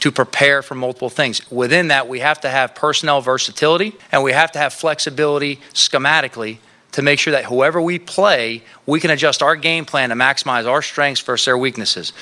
to 0.00 0.10
prepare 0.10 0.62
for 0.62 0.74
multiple 0.74 1.10
things. 1.10 1.50
Within 1.50 1.88
that, 1.88 2.08
we 2.08 2.20
have 2.20 2.40
to 2.40 2.48
have 2.48 2.74
personnel 2.74 3.20
versatility 3.20 3.92
and 4.10 4.22
we 4.22 4.32
have 4.32 4.50
to 4.52 4.58
have 4.58 4.72
flexibility 4.72 5.60
schematically 5.74 6.56
to 6.94 7.02
make 7.02 7.18
sure 7.18 7.32
that 7.32 7.44
whoever 7.44 7.80
we 7.80 7.98
play, 7.98 8.62
we 8.86 9.00
can 9.00 9.10
adjust 9.10 9.42
our 9.42 9.56
game 9.56 9.84
plan 9.84 10.10
to 10.10 10.14
maximize 10.14 10.66
our 10.66 10.80
strengths 10.80 11.20
versus 11.20 11.44
their 11.44 11.58
weaknesses. 11.58 12.12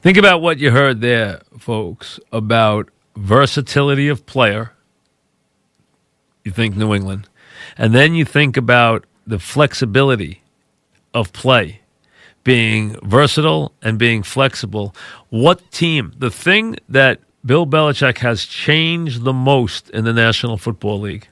Think 0.00 0.16
about 0.16 0.40
what 0.40 0.58
you 0.58 0.70
heard 0.70 1.00
there, 1.00 1.40
folks, 1.58 2.20
about 2.32 2.88
versatility 3.16 4.08
of 4.08 4.24
player. 4.24 4.72
You 6.44 6.52
think 6.52 6.76
New 6.76 6.94
England. 6.94 7.28
And 7.76 7.94
then 7.94 8.14
you 8.14 8.24
think 8.24 8.56
about 8.56 9.04
the 9.26 9.40
flexibility 9.40 10.42
of 11.12 11.32
play, 11.32 11.80
being 12.44 12.96
versatile 13.02 13.72
and 13.82 13.98
being 13.98 14.22
flexible. 14.22 14.94
What 15.30 15.72
team, 15.72 16.12
the 16.16 16.30
thing 16.30 16.76
that 16.88 17.18
Bill 17.44 17.66
Belichick 17.66 18.18
has 18.18 18.44
changed 18.44 19.24
the 19.24 19.32
most 19.32 19.90
in 19.90 20.04
the 20.04 20.12
National 20.12 20.56
Football 20.56 21.00
League 21.00 21.26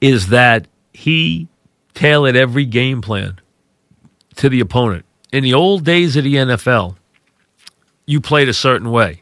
is 0.00 0.28
that 0.28 0.66
he 0.98 1.46
tailored 1.94 2.34
every 2.34 2.64
game 2.64 3.00
plan 3.00 3.38
to 4.34 4.48
the 4.48 4.58
opponent. 4.58 5.04
In 5.30 5.44
the 5.44 5.54
old 5.54 5.84
days 5.84 6.16
of 6.16 6.24
the 6.24 6.34
NFL, 6.34 6.96
you 8.04 8.20
played 8.20 8.48
a 8.48 8.52
certain 8.52 8.90
way. 8.90 9.20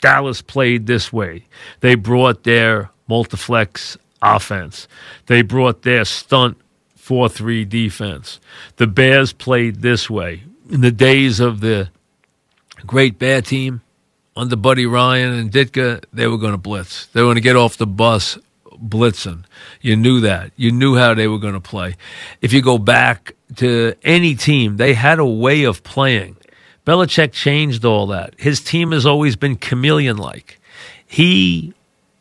Dallas 0.00 0.40
played 0.40 0.86
this 0.86 1.12
way. 1.12 1.44
They 1.80 1.96
brought 1.96 2.44
their 2.44 2.90
multiflex 3.10 3.98
offense. 4.22 4.88
They 5.26 5.42
brought 5.42 5.82
their 5.82 6.06
stunt 6.06 6.56
4 6.96 7.28
3 7.28 7.66
defense. 7.66 8.40
The 8.76 8.86
Bears 8.86 9.34
played 9.34 9.82
this 9.82 10.08
way. 10.08 10.44
In 10.70 10.80
the 10.80 10.90
days 10.90 11.40
of 11.40 11.60
the 11.60 11.90
great 12.86 13.18
Bear 13.18 13.42
team 13.42 13.82
under 14.34 14.56
Buddy 14.56 14.86
Ryan 14.86 15.34
and 15.34 15.52
Ditka, 15.52 16.04
they 16.10 16.26
were 16.26 16.38
going 16.38 16.52
to 16.52 16.58
blitz. 16.58 17.04
They 17.08 17.20
were 17.20 17.26
going 17.26 17.34
to 17.34 17.42
get 17.42 17.56
off 17.56 17.76
the 17.76 17.86
bus 17.86 18.38
blitzing. 18.82 19.44
You 19.80 19.96
knew 19.96 20.20
that. 20.20 20.52
You 20.56 20.72
knew 20.72 20.96
how 20.96 21.14
they 21.14 21.28
were 21.28 21.38
going 21.38 21.54
to 21.54 21.60
play. 21.60 21.96
If 22.40 22.52
you 22.52 22.62
go 22.62 22.78
back 22.78 23.34
to 23.56 23.94
any 24.02 24.34
team, 24.34 24.76
they 24.76 24.94
had 24.94 25.18
a 25.18 25.26
way 25.26 25.64
of 25.64 25.82
playing. 25.82 26.36
Belichick 26.86 27.32
changed 27.32 27.84
all 27.84 28.06
that. 28.08 28.34
His 28.38 28.60
team 28.60 28.92
has 28.92 29.06
always 29.06 29.36
been 29.36 29.56
chameleon 29.56 30.16
like. 30.16 30.60
He 31.06 31.74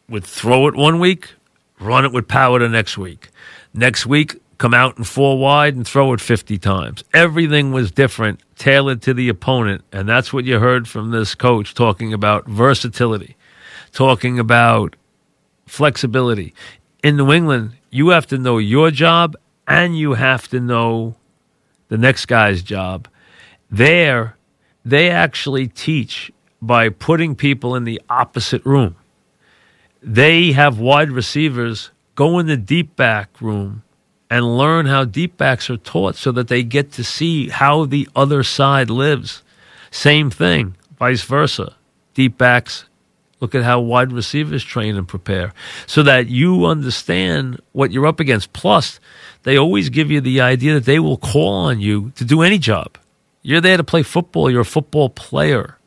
would 0.08 0.24
throw 0.24 0.68
it 0.68 0.76
one 0.76 1.00
week, 1.00 1.34
run 1.80 2.06
it 2.06 2.12
with 2.12 2.28
power 2.28 2.60
the 2.60 2.70
next 2.70 2.98
week. 2.98 3.30
Next 3.74 4.06
week, 4.06 4.40
come 4.58 4.74
out 4.76 4.98
and 4.98 5.08
four 5.08 5.40
wide 5.40 5.76
and 5.76 5.88
throw 5.88 6.14
it 6.14 6.22
50 6.22 6.60
times. 6.60 7.04
Everything 7.14 7.72
was 7.72 7.90
different, 7.90 8.42
tailored 8.58 9.02
to 9.04 9.14
the 9.14 9.30
opponent. 9.30 9.84
And 9.92 10.08
that's 10.08 10.32
what 10.32 10.46
you 10.46 10.60
heard 10.60 10.88
from 10.88 11.10
this 11.10 11.34
coach 11.34 11.74
talking 11.74 12.14
about 12.14 12.46
versatility, 12.46 13.36
talking 13.92 14.38
about 14.38 14.96
flexibility. 15.72 16.54
In 17.02 17.16
New 17.16 17.32
England, 17.32 17.72
you 17.90 18.10
have 18.10 18.28
to 18.28 18.38
know 18.38 18.58
your 18.58 18.92
job 18.92 19.38
and 19.66 19.98
you 19.98 20.14
have 20.16 20.50
to 20.50 20.60
know 20.60 21.16
the 21.88 21.98
next 21.98 22.26
guy's 22.26 22.62
job. 22.62 23.08
There, 23.70 24.36
they 24.84 25.10
actually 25.10 25.70
teach 25.70 26.30
by 26.62 26.90
putting 26.90 27.36
people 27.36 27.74
in 27.74 27.86
the 27.86 28.02
opposite 28.10 28.66
room. 28.66 28.98
They 30.04 30.52
have 30.52 30.78
wide 30.78 31.10
receivers 31.10 31.92
go 32.16 32.38
in 32.38 32.48
the 32.48 32.58
deep 32.58 32.98
back 32.98 33.40
room 33.40 33.84
and 34.30 34.58
learn 34.58 34.88
how 34.88 35.06
deep 35.06 35.38
backs 35.38 35.70
are 35.70 35.78
taught 35.78 36.18
so 36.18 36.34
that 36.34 36.50
they 36.50 36.64
get 36.64 36.92
to 36.94 37.04
see 37.04 37.48
how 37.48 37.86
the 37.86 38.10
other 38.14 38.44
side 38.44 38.90
lives. 38.90 39.42
Same 39.90 40.30
thing, 40.30 40.76
vice 41.00 41.24
versa. 41.24 41.78
Deep 42.14 42.38
backs 42.38 42.86
look 43.42 43.56
at 43.56 43.64
how 43.64 43.82
wide 43.82 44.14
receivers 44.14 44.64
train 44.64 44.96
and 44.96 45.08
prepare 45.08 45.54
so 45.88 46.04
that 46.04 46.28
you 46.28 46.66
understand 46.66 47.60
what 47.74 47.92
you're 47.92 48.08
up 48.08 48.20
against. 48.22 48.54
Plus, 48.54 49.00
they 49.44 49.58
always 49.58 49.90
give 49.90 50.10
you 50.10 50.22
the 50.22 50.40
idea 50.40 50.76
that 50.76 50.86
they 50.86 51.00
will 51.00 51.18
call 51.18 51.54
on 51.54 51.82
you 51.82 52.12
to 52.16 52.24
do 52.24 52.44
any 52.44 52.60
job. 52.60 52.98
You're 53.42 53.62
there 53.62 53.78
to 53.78 53.84
play 53.84 54.04
football, 54.04 54.50
you're 54.50 54.62
a 54.62 54.66
football 54.66 55.10
player. 55.10 55.78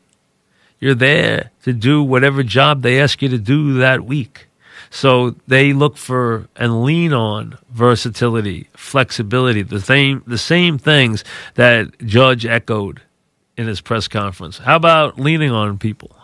You're 0.79 0.93
there 0.93 1.51
to 1.63 1.71
do 1.71 2.03
whatever 2.03 2.43
job 2.43 2.81
they 2.81 2.99
ask 2.99 3.21
you 3.21 3.29
to 3.29 3.37
do 3.37 3.75
that 3.75 4.05
week. 4.05 4.47
So 4.89 5.35
they 5.47 5.73
look 5.73 5.97
for 5.97 6.47
and 6.55 6.83
lean 6.83 7.13
on 7.13 7.57
versatility, 7.71 8.67
flexibility, 8.73 9.61
the 9.61 9.79
same 9.79 10.21
the 10.27 10.37
same 10.37 10.77
things 10.77 11.23
that 11.55 11.97
Judge 11.99 12.45
echoed 12.45 13.01
in 13.57 13.67
his 13.67 13.81
press 13.81 14.07
conference. 14.07 14.57
How 14.57 14.75
about 14.75 15.17
leaning 15.17 15.51
on 15.51 15.77
people? 15.77 16.15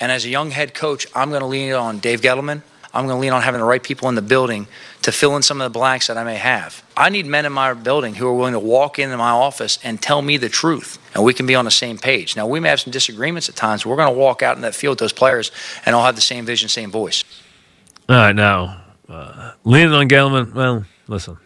And 0.00 0.10
as 0.10 0.24
a 0.24 0.28
young 0.28 0.50
head 0.50 0.74
coach, 0.74 1.06
I'm 1.14 1.30
going 1.30 1.40
to 1.40 1.46
lean 1.46 1.72
on 1.72 1.98
Dave 1.98 2.20
Gettleman. 2.20 2.62
I'm 2.94 3.06
going 3.06 3.16
to 3.16 3.20
lean 3.20 3.32
on 3.32 3.40
having 3.40 3.60
the 3.60 3.66
right 3.66 3.82
people 3.82 4.08
in 4.08 4.14
the 4.16 4.22
building 4.22 4.66
to 5.02 5.12
fill 5.12 5.34
in 5.36 5.42
some 5.42 5.60
of 5.60 5.72
the 5.72 5.78
blanks 5.78 6.08
that 6.08 6.18
I 6.18 6.24
may 6.24 6.36
have. 6.36 6.82
I 6.94 7.08
need 7.08 7.24
men 7.24 7.46
in 7.46 7.52
my 7.52 7.72
building 7.72 8.14
who 8.14 8.26
are 8.26 8.34
willing 8.34 8.52
to 8.52 8.58
walk 8.58 8.98
into 8.98 9.16
my 9.16 9.30
office 9.30 9.78
and 9.82 10.00
tell 10.00 10.20
me 10.20 10.36
the 10.36 10.50
truth, 10.50 10.98
and 11.14 11.24
we 11.24 11.32
can 11.32 11.46
be 11.46 11.54
on 11.54 11.64
the 11.64 11.70
same 11.70 11.96
page. 11.96 12.36
Now, 12.36 12.46
we 12.46 12.60
may 12.60 12.68
have 12.68 12.80
some 12.80 12.90
disagreements 12.90 13.48
at 13.48 13.56
times, 13.56 13.86
we're 13.86 13.96
going 13.96 14.12
to 14.12 14.18
walk 14.18 14.42
out 14.42 14.56
in 14.56 14.62
that 14.62 14.74
field 14.74 14.92
with 14.92 14.98
those 14.98 15.12
players 15.12 15.50
and 15.86 15.96
all 15.96 16.04
have 16.04 16.16
the 16.16 16.20
same 16.20 16.44
vision, 16.44 16.68
same 16.68 16.90
voice. 16.90 17.24
All 18.08 18.16
right, 18.16 18.36
now, 18.36 18.82
uh, 19.08 19.52
leaning 19.64 19.94
on 19.94 20.08
Gettleman, 20.08 20.52
well, 20.52 20.84
listen, 21.08 21.38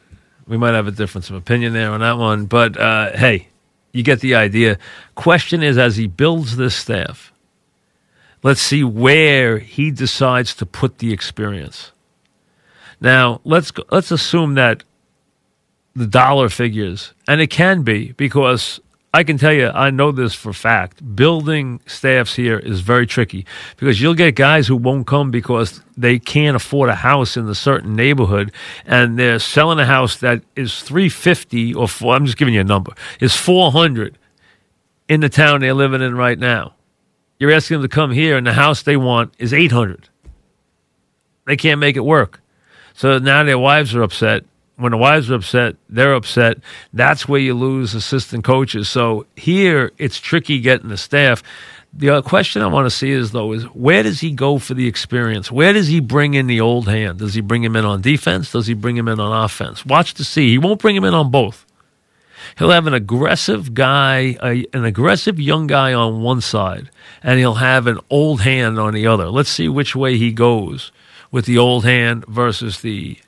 we 0.49 0.57
might 0.57 0.75
have 0.75 0.89
a 0.89 0.93
difference 0.93 1.31
of 1.31 1.37
opinion 1.37 1.73
there 1.75 1.93
on 1.93 2.01
that 2.01 2.19
one, 2.19 2.47
but 2.47 2.77
uh, 2.77 3.17
hey, 3.17 3.49
you 3.93 4.03
get 4.03 4.21
the 4.21 4.35
idea. 4.35 4.79
Question 5.15 5.63
is, 5.63 5.79
as 5.79 5.97
he 5.97 6.09
builds 6.09 6.57
this 6.57 6.75
staff, 6.75 7.33
let's 8.47 8.61
see 8.61 8.85
where 8.85 9.59
he 9.59 9.91
decides 9.91 10.55
to 10.55 10.65
put 10.65 10.99
the 10.99 11.13
experience. 11.13 11.91
Now, 13.01 13.41
let's 13.43 13.73
go, 13.73 13.83
let's 13.91 14.13
assume 14.13 14.55
that 14.55 14.85
the 15.97 16.07
dollar 16.07 16.49
figures, 16.49 17.13
and 17.27 17.41
it 17.41 17.51
can 17.51 17.83
be 17.83 18.13
because 18.13 18.81
I 19.13 19.25
can 19.25 19.37
tell 19.37 19.53
you, 19.53 19.71
I 19.71 19.91
know 19.91 20.13
this 20.13 20.33
for 20.33 20.53
fact. 20.53 21.17
Building 21.17 21.81
staffs 21.87 22.37
here 22.37 22.57
is 22.57 22.83
very 22.83 23.05
tricky 23.05 23.47
because 23.79 24.01
you'll 24.01 24.15
get 24.15 24.37
guys 24.37 24.69
who 24.69 24.77
won't 24.77 25.09
come 25.09 25.33
because 25.33 25.83
they 25.97 26.21
can't 26.21 26.55
afford 26.55 26.89
a 26.89 26.95
house 26.95 27.37
in 27.37 27.49
a 27.49 27.55
certain 27.55 27.97
neighborhood, 27.97 28.53
and 28.85 29.19
they're 29.19 29.41
selling 29.41 29.81
a 29.81 29.87
house 29.87 30.19
that 30.19 30.45
is 30.55 30.83
three 30.83 31.09
fifty 31.09 31.75
or 31.75 31.89
four, 31.89 32.15
I'm 32.15 32.27
just 32.27 32.39
giving 32.39 32.55
you 32.55 32.61
a 32.61 32.65
number 32.65 32.93
is 33.19 33.35
four 33.35 33.73
hundred 33.73 34.19
in 35.09 35.21
the 35.21 35.29
town 35.29 35.63
they're 35.63 35.75
living 35.75 36.01
in 36.01 36.15
right 36.15 36.39
now. 36.39 36.75
You're 37.39 37.53
asking 37.53 37.77
them 37.77 37.89
to 37.89 37.95
come 37.95 38.13
here, 38.13 38.37
and 38.37 38.47
the 38.47 38.53
house 38.53 38.83
they 38.83 38.97
want 38.97 39.35
is 39.39 39.53
eight 39.53 39.73
hundred. 39.73 40.09
They 41.47 41.57
can't 41.57 41.81
make 41.81 41.97
it 41.97 42.05
work. 42.05 42.41
So 42.95 43.19
now 43.19 43.45
their 43.45 43.59
wives 43.59 43.95
are 43.95 44.03
upset. 44.03 44.45
When 44.77 44.93
the 44.93 44.99
wives 44.99 45.31
are 45.31 45.35
upset, 45.35 45.77
they're 45.89 46.15
upset. 46.15 46.59
That's 46.93 47.29
where 47.29 47.41
you 47.41 47.55
lose 47.55 47.95
assistant 47.95 48.45
coaches. 48.45 48.89
So 48.89 49.27
here 49.37 49.93
it's 49.99 50.19
tricky 50.19 50.61
getting 50.61 50.89
the 50.89 50.97
staff. 50.97 51.43
The 51.93 52.21
question 52.23 52.63
I 52.63 52.67
want 52.67 52.87
to 52.87 52.91
see 52.91 53.11
is 53.11 53.33
though 53.33 53.53
is 53.53 53.65
where 53.65 54.03
does 54.03 54.21
he 54.21 54.31
go 54.31 54.59
for 54.59 54.75
the 54.75 54.87
experience? 54.87 55.51
Where 55.51 55.73
does 55.73 55.89
he 55.89 56.01
bring 56.01 56.35
in 56.35 56.47
the 56.47 56.61
old 56.61 56.89
hand? 56.89 57.19
Does 57.19 57.35
he 57.35 57.41
bring 57.41 57.65
him 57.65 57.77
in 57.77 57.85
on 57.85 58.01
defense? 58.01 58.53
Does 58.53 58.67
he 58.67 58.75
bring 58.75 58.97
him 58.97 59.09
in 59.09 59.21
on 59.21 59.45
offense? 59.45 59.85
Watch 59.85 60.15
to 60.15 60.25
see. 60.25 60.51
He 60.51 60.59
won't 60.59 60.81
bring 60.81 60.97
him 60.97 61.05
in 61.05 61.15
on 61.15 61.31
both. 61.31 61.66
He'll 62.59 62.71
have 62.71 62.87
an 62.87 62.95
aggressive 62.95 63.75
guy, 63.75 64.37
a, 64.43 64.65
an 64.73 64.85
aggressive 64.85 65.39
young 65.39 65.67
guy 65.67 65.93
on 65.93 66.23
one 66.23 66.41
side, 66.41 66.91
and 67.23 67.39
he'll 67.39 67.55
have 67.55 67.87
an 67.87 68.01
old 68.09 68.41
hand 68.41 68.79
on 68.79 68.95
the 68.95 69.07
other. 69.07 69.29
Let's 69.29 69.51
see 69.51 69.69
which 69.69 69.95
way 69.95 70.17
he 70.17 70.33
goes 70.33 70.91
with 71.31 71.45
the 71.45 71.59
old 71.59 71.85
hand 71.85 72.25
versus 72.27 72.81
the 72.81 73.19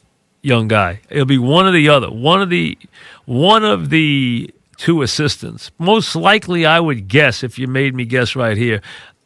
young 0.41 0.67
guy. 0.67 1.01
It'll 1.11 1.27
be 1.27 1.39
one 1.39 1.67
or 1.67 1.73
the 1.73 1.91
other. 1.91 2.11
One 2.11 2.41
of 2.41 2.49
the 2.49 2.79
one 3.27 3.65
of 3.65 3.91
the 3.91 4.51
two 4.79 5.03
assistants. 5.03 5.71
Most 5.79 6.17
likely, 6.17 6.65
I 6.65 6.81
would 6.81 7.09
guess 7.09 7.43
if 7.43 7.59
you 7.59 7.67
made 7.67 7.95
me 7.95 8.07
guess 8.07 8.35
right 8.35 8.57
here, 8.57 8.81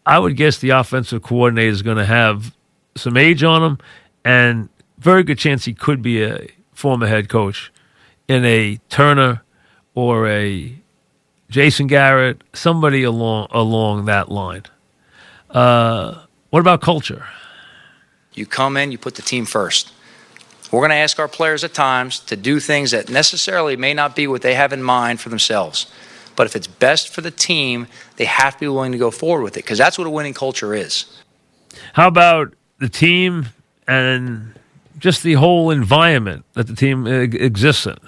I 0.04 0.18
would 0.18 0.36
guess 0.36 0.58
the 0.58 0.70
offensive 0.70 1.22
coordinator 1.22 1.70
is 1.70 1.82
going 1.82 1.98
to 1.98 2.06
have 2.06 2.52
some 2.96 3.16
age 3.16 3.44
on 3.44 3.62
him, 3.62 3.78
and 4.24 4.68
very 4.98 5.22
good 5.22 5.38
chance 5.38 5.64
he 5.64 5.74
could 5.74 6.02
be 6.02 6.24
a 6.24 6.48
former 6.72 7.06
head 7.06 7.28
coach 7.28 7.72
in 8.26 8.44
a 8.44 8.78
Turner 8.88 9.42
or 9.94 10.28
a 10.28 10.74
Jason 11.50 11.86
Garrett, 11.86 12.42
somebody 12.52 13.02
along 13.02 13.48
along 13.50 14.06
that 14.06 14.30
line. 14.30 14.62
Uh, 15.50 16.24
what 16.50 16.60
about 16.60 16.80
culture? 16.80 17.26
You 18.32 18.46
come 18.46 18.76
in, 18.76 18.90
you 18.90 18.98
put 18.98 19.16
the 19.16 19.22
team 19.22 19.44
first. 19.44 19.92
We're 20.70 20.80
going 20.80 20.90
to 20.90 20.96
ask 20.96 21.18
our 21.18 21.28
players 21.28 21.64
at 21.64 21.74
times 21.74 22.18
to 22.20 22.36
do 22.36 22.58
things 22.58 22.92
that 22.92 23.10
necessarily 23.10 23.76
may 23.76 23.92
not 23.92 24.16
be 24.16 24.26
what 24.26 24.40
they 24.40 24.54
have 24.54 24.72
in 24.72 24.82
mind 24.82 25.20
for 25.20 25.28
themselves. 25.28 25.86
But 26.34 26.46
if 26.46 26.56
it's 26.56 26.66
best 26.66 27.12
for 27.12 27.20
the 27.20 27.30
team, 27.30 27.86
they 28.16 28.24
have 28.24 28.54
to 28.54 28.60
be 28.60 28.68
willing 28.68 28.92
to 28.92 28.98
go 28.98 29.10
forward 29.10 29.42
with 29.42 29.56
it 29.58 29.64
because 29.64 29.76
that's 29.76 29.98
what 29.98 30.06
a 30.06 30.10
winning 30.10 30.32
culture 30.32 30.74
is. 30.74 31.04
How 31.92 32.08
about 32.08 32.54
the 32.78 32.88
team 32.88 33.48
and 33.86 34.54
just 34.98 35.22
the 35.22 35.34
whole 35.34 35.70
environment 35.70 36.46
that 36.54 36.68
the 36.68 36.74
team 36.74 37.06
exists 37.06 37.86
in? 37.86 37.98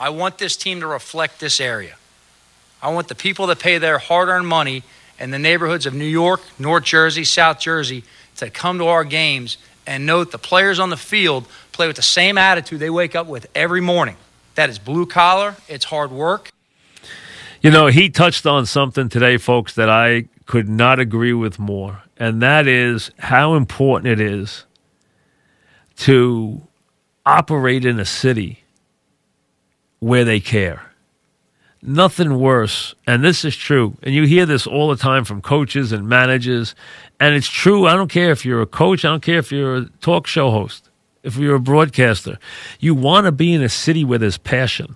I 0.00 0.08
want 0.08 0.38
this 0.38 0.56
team 0.56 0.80
to 0.80 0.86
reflect 0.86 1.40
this 1.40 1.60
area. 1.60 1.94
I 2.82 2.88
want 2.90 3.08
the 3.08 3.14
people 3.14 3.46
that 3.48 3.58
pay 3.58 3.76
their 3.76 3.98
hard 3.98 4.30
earned 4.30 4.48
money 4.48 4.82
in 5.18 5.30
the 5.30 5.38
neighborhoods 5.38 5.84
of 5.84 5.92
New 5.92 6.06
York, 6.06 6.40
North 6.58 6.84
Jersey, 6.84 7.22
South 7.22 7.60
Jersey 7.60 8.04
to 8.36 8.48
come 8.48 8.78
to 8.78 8.86
our 8.86 9.04
games 9.04 9.58
and 9.86 10.06
note 10.06 10.32
the 10.32 10.38
players 10.38 10.78
on 10.78 10.88
the 10.88 10.96
field 10.96 11.46
play 11.72 11.86
with 11.86 11.96
the 11.96 12.02
same 12.02 12.38
attitude 12.38 12.80
they 12.80 12.88
wake 12.88 13.14
up 13.14 13.26
with 13.26 13.46
every 13.54 13.82
morning. 13.82 14.16
That 14.54 14.70
is 14.70 14.78
blue 14.78 15.04
collar, 15.04 15.56
it's 15.68 15.84
hard 15.84 16.10
work. 16.10 16.50
You 17.60 17.70
know, 17.70 17.88
he 17.88 18.08
touched 18.08 18.46
on 18.46 18.64
something 18.64 19.10
today, 19.10 19.36
folks, 19.36 19.74
that 19.74 19.90
I 19.90 20.28
could 20.46 20.66
not 20.66 20.98
agree 20.98 21.34
with 21.34 21.58
more, 21.58 22.04
and 22.16 22.40
that 22.40 22.66
is 22.66 23.10
how 23.18 23.54
important 23.54 24.18
it 24.18 24.20
is 24.20 24.64
to 25.98 26.62
operate 27.26 27.84
in 27.84 28.00
a 28.00 28.06
city 28.06 28.60
where 30.00 30.24
they 30.24 30.40
care. 30.40 30.82
Nothing 31.82 32.38
worse, 32.38 32.94
and 33.06 33.24
this 33.24 33.42
is 33.42 33.56
true, 33.56 33.96
and 34.02 34.14
you 34.14 34.24
hear 34.24 34.44
this 34.44 34.66
all 34.66 34.90
the 34.90 34.96
time 34.96 35.24
from 35.24 35.40
coaches 35.40 35.92
and 35.92 36.06
managers, 36.06 36.74
and 37.18 37.34
it's 37.34 37.48
true. 37.48 37.86
I 37.86 37.94
don't 37.94 38.10
care 38.10 38.30
if 38.32 38.44
you're 38.44 38.60
a 38.60 38.66
coach, 38.66 39.04
I 39.04 39.08
don't 39.08 39.22
care 39.22 39.38
if 39.38 39.50
you're 39.50 39.76
a 39.76 39.84
talk 40.02 40.26
show 40.26 40.50
host, 40.50 40.90
if 41.22 41.36
you're 41.36 41.54
a 41.54 41.60
broadcaster. 41.60 42.38
You 42.80 42.94
want 42.94 43.24
to 43.26 43.32
be 43.32 43.54
in 43.54 43.62
a 43.62 43.70
city 43.70 44.04
where 44.04 44.18
there's 44.18 44.36
passion, 44.36 44.94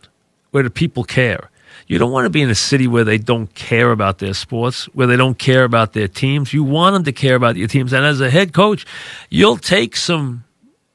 where 0.51 0.63
the 0.63 0.69
people 0.69 1.05
care. 1.05 1.49
You 1.87 1.99
don't 1.99 2.13
want 2.13 2.27
to 2.27 2.31
be 2.31 2.43
in 2.43 2.51
a 2.51 2.55
city 2.55 2.87
where 2.87 3.05
they 3.05 3.19
don't 3.19 3.53
care 3.55 3.91
about 3.91 4.19
their 4.19 4.35
sports, 4.35 4.85
where 4.95 5.07
they 5.07 5.17
don't 5.17 5.39
care 5.39 5.65
about 5.65 5.93
their 5.93 6.09
teams. 6.09 6.53
You 6.53 6.65
want 6.65 6.95
them 6.95 7.05
to 7.05 7.13
care 7.13 7.35
about 7.35 7.57
your 7.57 7.69
teams. 7.69 7.93
And 7.93 8.05
as 8.05 8.21
a 8.21 8.31
head 8.31 8.53
coach, 8.53 8.87
you'll 9.29 9.59
take 9.59 9.97
some 9.97 10.44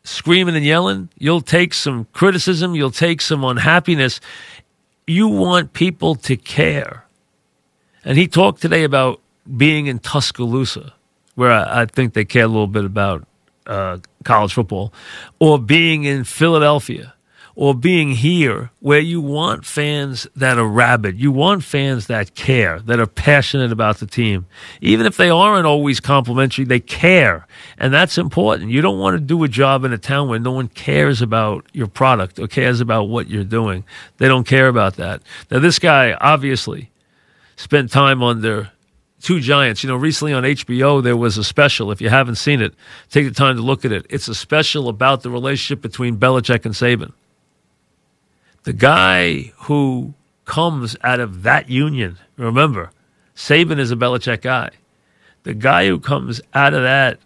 screaming 0.09 0.55
and 0.55 0.65
yelling, 0.65 1.09
you'll 1.17 1.41
take 1.41 1.73
some 1.73 2.05
criticism, 2.13 2.75
you'll 2.75 2.91
take 2.91 3.21
some 3.21 3.43
unhappiness. 3.43 4.19
You 5.05 5.27
want 5.27 5.73
people 5.73 6.15
to 6.15 6.35
care. 6.35 7.05
And 8.03 8.17
he 8.17 8.27
talked 8.27 8.61
today 8.61 8.83
about 8.83 9.21
being 9.55 9.87
in 9.87 9.99
Tuscaloosa, 9.99 10.93
where 11.35 11.51
I, 11.51 11.81
I 11.81 11.85
think 11.85 12.13
they 12.13 12.25
care 12.25 12.45
a 12.45 12.47
little 12.47 12.67
bit 12.67 12.85
about 12.85 13.27
uh, 13.67 13.99
college 14.23 14.53
football, 14.53 14.93
or 15.39 15.59
being 15.59 16.03
in 16.03 16.23
Philadelphia 16.23 17.13
or 17.59 17.75
being 17.75 18.11
here 18.11 18.71
where 18.79 19.01
you 19.01 19.19
want 19.19 19.65
fans 19.65 20.25
that 20.33 20.57
are 20.57 20.65
rabid. 20.65 21.19
You 21.19 21.29
want 21.29 21.61
fans 21.61 22.07
that 22.07 22.33
care, 22.33 22.79
that 22.79 23.01
are 23.01 23.05
passionate 23.05 23.73
about 23.73 23.97
the 23.97 24.05
team. 24.05 24.45
Even 24.79 25.05
if 25.05 25.17
they 25.17 25.29
aren't 25.29 25.65
always 25.65 25.99
complimentary, 25.99 26.63
they 26.63 26.79
care. 26.79 27.45
And 27.77 27.93
that's 27.93 28.17
important. 28.17 28.71
You 28.71 28.79
don't 28.79 28.97
want 28.97 29.15
to 29.15 29.19
do 29.19 29.43
a 29.43 29.49
job 29.49 29.83
in 29.83 29.91
a 29.91 29.97
town 29.97 30.29
where 30.29 30.39
no 30.39 30.53
one 30.53 30.69
cares 30.69 31.21
about 31.21 31.65
your 31.73 31.87
product 31.87 32.39
or 32.39 32.47
cares 32.47 32.79
about 32.79 33.09
what 33.09 33.29
you're 33.29 33.43
doing. 33.43 33.83
They 34.19 34.29
don't 34.29 34.47
care 34.47 34.69
about 34.69 34.95
that. 34.95 35.21
Now, 35.51 35.59
this 35.59 35.79
guy 35.79 36.13
obviously 36.13 36.89
spent 37.57 37.91
time 37.91 38.23
under 38.23 38.71
two 39.21 39.41
giants. 39.41 39.83
You 39.83 39.89
know, 39.89 39.97
recently 39.97 40.31
on 40.31 40.43
HBO, 40.43 41.03
there 41.03 41.17
was 41.17 41.37
a 41.37 41.43
special. 41.43 41.91
If 41.91 41.99
you 41.99 42.07
haven't 42.07 42.35
seen 42.35 42.61
it, 42.61 42.73
take 43.09 43.27
the 43.27 43.33
time 43.33 43.57
to 43.57 43.61
look 43.61 43.83
at 43.83 43.91
it. 43.91 44.05
It's 44.09 44.29
a 44.29 44.35
special 44.35 44.87
about 44.87 45.23
the 45.23 45.29
relationship 45.29 45.81
between 45.81 46.15
Belichick 46.15 46.63
and 46.63 46.73
Saban 46.73 47.11
the 48.63 48.73
guy 48.73 49.53
who 49.57 50.13
comes 50.45 50.95
out 51.03 51.19
of 51.19 51.43
that 51.43 51.69
union, 51.69 52.17
remember, 52.37 52.91
Saban 53.35 53.79
is 53.79 53.91
a 53.91 53.95
Belichick 53.95 54.41
guy. 54.41 54.71
The 55.43 55.53
guy 55.53 55.87
who 55.87 55.99
comes 55.99 56.41
out 56.53 56.73
of 56.73 56.83
that 56.83 57.19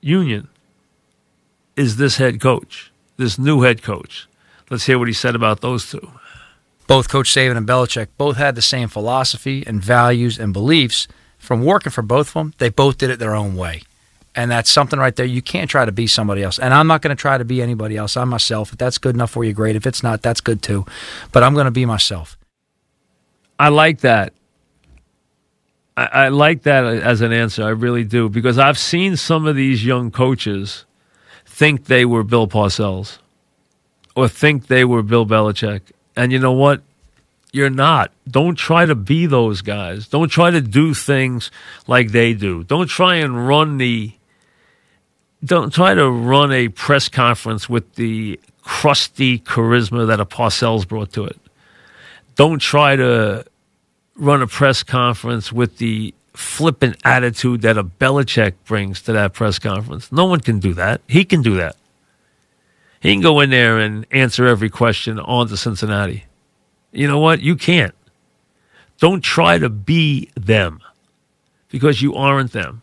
union 0.00 0.48
is 1.76 1.96
this 1.96 2.16
head 2.16 2.40
coach, 2.40 2.92
this 3.16 3.38
new 3.38 3.62
head 3.62 3.82
coach. 3.82 4.28
Let's 4.70 4.86
hear 4.86 4.98
what 4.98 5.08
he 5.08 5.14
said 5.14 5.34
about 5.34 5.60
those 5.60 5.90
two. 5.90 6.10
Both 6.86 7.08
Coach 7.08 7.32
Saban 7.32 7.56
and 7.56 7.66
Belichick 7.66 8.08
both 8.16 8.36
had 8.36 8.54
the 8.54 8.62
same 8.62 8.88
philosophy 8.88 9.64
and 9.66 9.82
values 9.82 10.38
and 10.38 10.52
beliefs. 10.52 11.08
From 11.38 11.64
working 11.64 11.92
for 11.92 12.02
both 12.02 12.28
of 12.28 12.34
them, 12.34 12.54
they 12.58 12.70
both 12.70 12.98
did 12.98 13.10
it 13.10 13.18
their 13.18 13.34
own 13.34 13.56
way. 13.56 13.82
And 14.36 14.50
that's 14.50 14.70
something 14.70 14.98
right 14.98 15.14
there. 15.14 15.26
You 15.26 15.42
can't 15.42 15.70
try 15.70 15.84
to 15.84 15.92
be 15.92 16.06
somebody 16.06 16.42
else. 16.42 16.58
And 16.58 16.74
I'm 16.74 16.88
not 16.88 17.02
going 17.02 17.16
to 17.16 17.20
try 17.20 17.38
to 17.38 17.44
be 17.44 17.62
anybody 17.62 17.96
else. 17.96 18.16
I'm 18.16 18.28
myself. 18.28 18.72
If 18.72 18.78
that's 18.78 18.98
good 18.98 19.14
enough 19.14 19.30
for 19.30 19.44
you, 19.44 19.52
great. 19.52 19.76
If 19.76 19.86
it's 19.86 20.02
not, 20.02 20.22
that's 20.22 20.40
good 20.40 20.60
too. 20.60 20.84
But 21.30 21.44
I'm 21.44 21.54
going 21.54 21.66
to 21.66 21.70
be 21.70 21.86
myself. 21.86 22.36
I 23.58 23.68
like 23.68 24.00
that. 24.00 24.32
I, 25.96 26.04
I 26.06 26.28
like 26.28 26.62
that 26.62 26.84
as 26.84 27.20
an 27.20 27.32
answer. 27.32 27.62
I 27.64 27.68
really 27.70 28.02
do. 28.02 28.28
Because 28.28 28.58
I've 28.58 28.78
seen 28.78 29.16
some 29.16 29.46
of 29.46 29.54
these 29.54 29.84
young 29.84 30.10
coaches 30.10 30.84
think 31.46 31.84
they 31.84 32.04
were 32.04 32.24
Bill 32.24 32.48
Parcells 32.48 33.18
or 34.16 34.26
think 34.26 34.66
they 34.66 34.84
were 34.84 35.02
Bill 35.02 35.26
Belichick. 35.26 35.82
And 36.16 36.32
you 36.32 36.40
know 36.40 36.52
what? 36.52 36.82
You're 37.52 37.70
not. 37.70 38.10
Don't 38.28 38.56
try 38.56 38.84
to 38.84 38.96
be 38.96 39.26
those 39.26 39.62
guys. 39.62 40.08
Don't 40.08 40.28
try 40.28 40.50
to 40.50 40.60
do 40.60 40.92
things 40.92 41.52
like 41.86 42.10
they 42.10 42.34
do. 42.34 42.64
Don't 42.64 42.88
try 42.88 43.16
and 43.16 43.46
run 43.46 43.78
the 43.78 44.12
don't 45.44 45.72
try 45.72 45.94
to 45.94 46.10
run 46.10 46.52
a 46.52 46.68
press 46.68 47.08
conference 47.08 47.68
with 47.68 47.94
the 47.96 48.40
crusty 48.62 49.38
charisma 49.40 50.06
that 50.06 50.20
a 50.20 50.24
Parcells 50.24 50.88
brought 50.88 51.12
to 51.12 51.24
it. 51.24 51.38
Don't 52.34 52.58
try 52.58 52.96
to 52.96 53.44
run 54.16 54.42
a 54.42 54.46
press 54.46 54.82
conference 54.82 55.52
with 55.52 55.78
the 55.78 56.14
flippant 56.32 56.96
attitude 57.04 57.62
that 57.62 57.78
a 57.78 57.84
Belichick 57.84 58.54
brings 58.64 59.02
to 59.02 59.12
that 59.12 59.34
press 59.34 59.58
conference. 59.58 60.10
No 60.10 60.24
one 60.24 60.40
can 60.40 60.58
do 60.60 60.74
that. 60.74 61.00
He 61.08 61.24
can 61.24 61.42
do 61.42 61.56
that. 61.56 61.76
He 63.00 63.12
can 63.12 63.20
go 63.20 63.40
in 63.40 63.50
there 63.50 63.78
and 63.78 64.06
answer 64.10 64.46
every 64.46 64.70
question 64.70 65.20
on 65.20 65.48
to 65.48 65.56
Cincinnati. 65.56 66.24
You 66.90 67.06
know 67.06 67.18
what? 67.18 67.42
You 67.42 67.54
can't. 67.54 67.94
Don't 68.98 69.20
try 69.20 69.58
to 69.58 69.68
be 69.68 70.30
them 70.34 70.80
because 71.68 72.00
you 72.00 72.14
aren't 72.14 72.52
them 72.52 72.82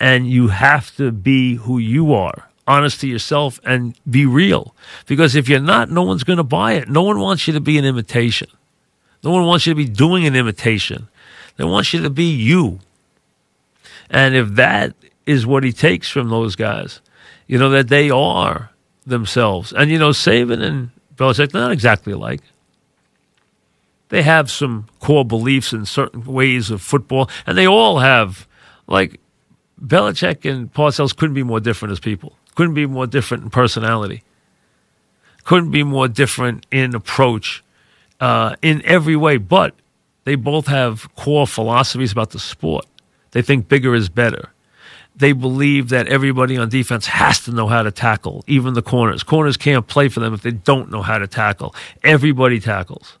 and 0.00 0.28
you 0.28 0.48
have 0.48 0.96
to 0.96 1.12
be 1.12 1.54
who 1.56 1.78
you 1.78 2.12
are 2.14 2.48
honest 2.66 3.00
to 3.00 3.08
yourself 3.08 3.60
and 3.64 3.96
be 4.08 4.24
real. 4.24 4.74
Because 5.06 5.34
if 5.34 5.48
you're 5.48 5.60
not 5.60 5.90
no 5.90 6.02
one's 6.02 6.24
going 6.24 6.36
to 6.36 6.44
buy 6.44 6.72
it. 6.72 6.88
No 6.88 7.02
one 7.02 7.20
wants 7.20 7.46
you 7.46 7.52
to 7.54 7.60
be 7.60 7.78
an 7.78 7.84
imitation. 7.84 8.48
No 9.22 9.30
one 9.30 9.44
wants 9.44 9.66
you 9.66 9.72
to 9.72 9.76
be 9.76 9.88
doing 9.88 10.26
an 10.26 10.34
imitation. 10.34 11.08
They 11.56 11.64
want 11.64 11.92
you 11.92 12.02
to 12.02 12.10
be 12.10 12.32
you. 12.32 12.78
And 14.08 14.34
if 14.34 14.48
that 14.54 14.94
is 15.26 15.46
what 15.46 15.62
he 15.62 15.72
takes 15.72 16.08
from 16.08 16.30
those 16.30 16.56
guys 16.56 17.00
you 17.50 17.58
know 17.58 17.70
that 17.70 17.88
they 17.88 18.10
are 18.10 18.70
themselves. 19.04 19.72
And 19.72 19.90
you 19.90 19.98
know 19.98 20.10
Saban 20.10 20.62
and 20.62 20.90
Belichick 21.16 21.50
they're 21.50 21.60
not 21.60 21.72
exactly 21.72 22.12
alike. 22.12 22.42
They 24.08 24.22
have 24.22 24.52
some 24.52 24.86
core 25.00 25.24
beliefs 25.24 25.72
in 25.72 25.84
certain 25.84 26.24
ways 26.24 26.70
of 26.70 26.80
football 26.80 27.28
and 27.48 27.58
they 27.58 27.66
all 27.66 27.98
have 27.98 28.46
like 28.86 29.18
Belichick 29.84 30.50
and 30.50 30.72
Parcells 30.72 31.16
couldn't 31.16 31.34
be 31.34 31.42
more 31.42 31.60
different 31.60 31.92
as 31.92 32.00
people. 32.00 32.36
Couldn't 32.54 32.74
be 32.74 32.86
more 32.86 33.06
different 33.06 33.44
in 33.44 33.50
personality. 33.50 34.22
Couldn't 35.44 35.70
be 35.70 35.82
more 35.82 36.08
different 36.08 36.66
in 36.70 36.94
approach 36.94 37.62
uh, 38.20 38.56
in 38.62 38.82
every 38.84 39.16
way. 39.16 39.38
But 39.38 39.74
they 40.24 40.34
both 40.34 40.66
have 40.66 41.12
core 41.16 41.46
philosophies 41.46 42.12
about 42.12 42.30
the 42.30 42.38
sport. 42.38 42.86
They 43.30 43.42
think 43.42 43.68
bigger 43.68 43.94
is 43.94 44.08
better. 44.08 44.50
They 45.16 45.32
believe 45.32 45.88
that 45.90 46.08
everybody 46.08 46.56
on 46.56 46.68
defense 46.68 47.06
has 47.06 47.40
to 47.40 47.52
know 47.52 47.66
how 47.66 47.82
to 47.82 47.90
tackle, 47.90 48.44
even 48.46 48.74
the 48.74 48.82
corners. 48.82 49.22
Corners 49.22 49.56
can't 49.56 49.86
play 49.86 50.08
for 50.08 50.20
them 50.20 50.32
if 50.32 50.42
they 50.42 50.52
don't 50.52 50.90
know 50.90 51.02
how 51.02 51.18
to 51.18 51.26
tackle. 51.26 51.74
Everybody 52.02 52.60
tackles. 52.60 53.18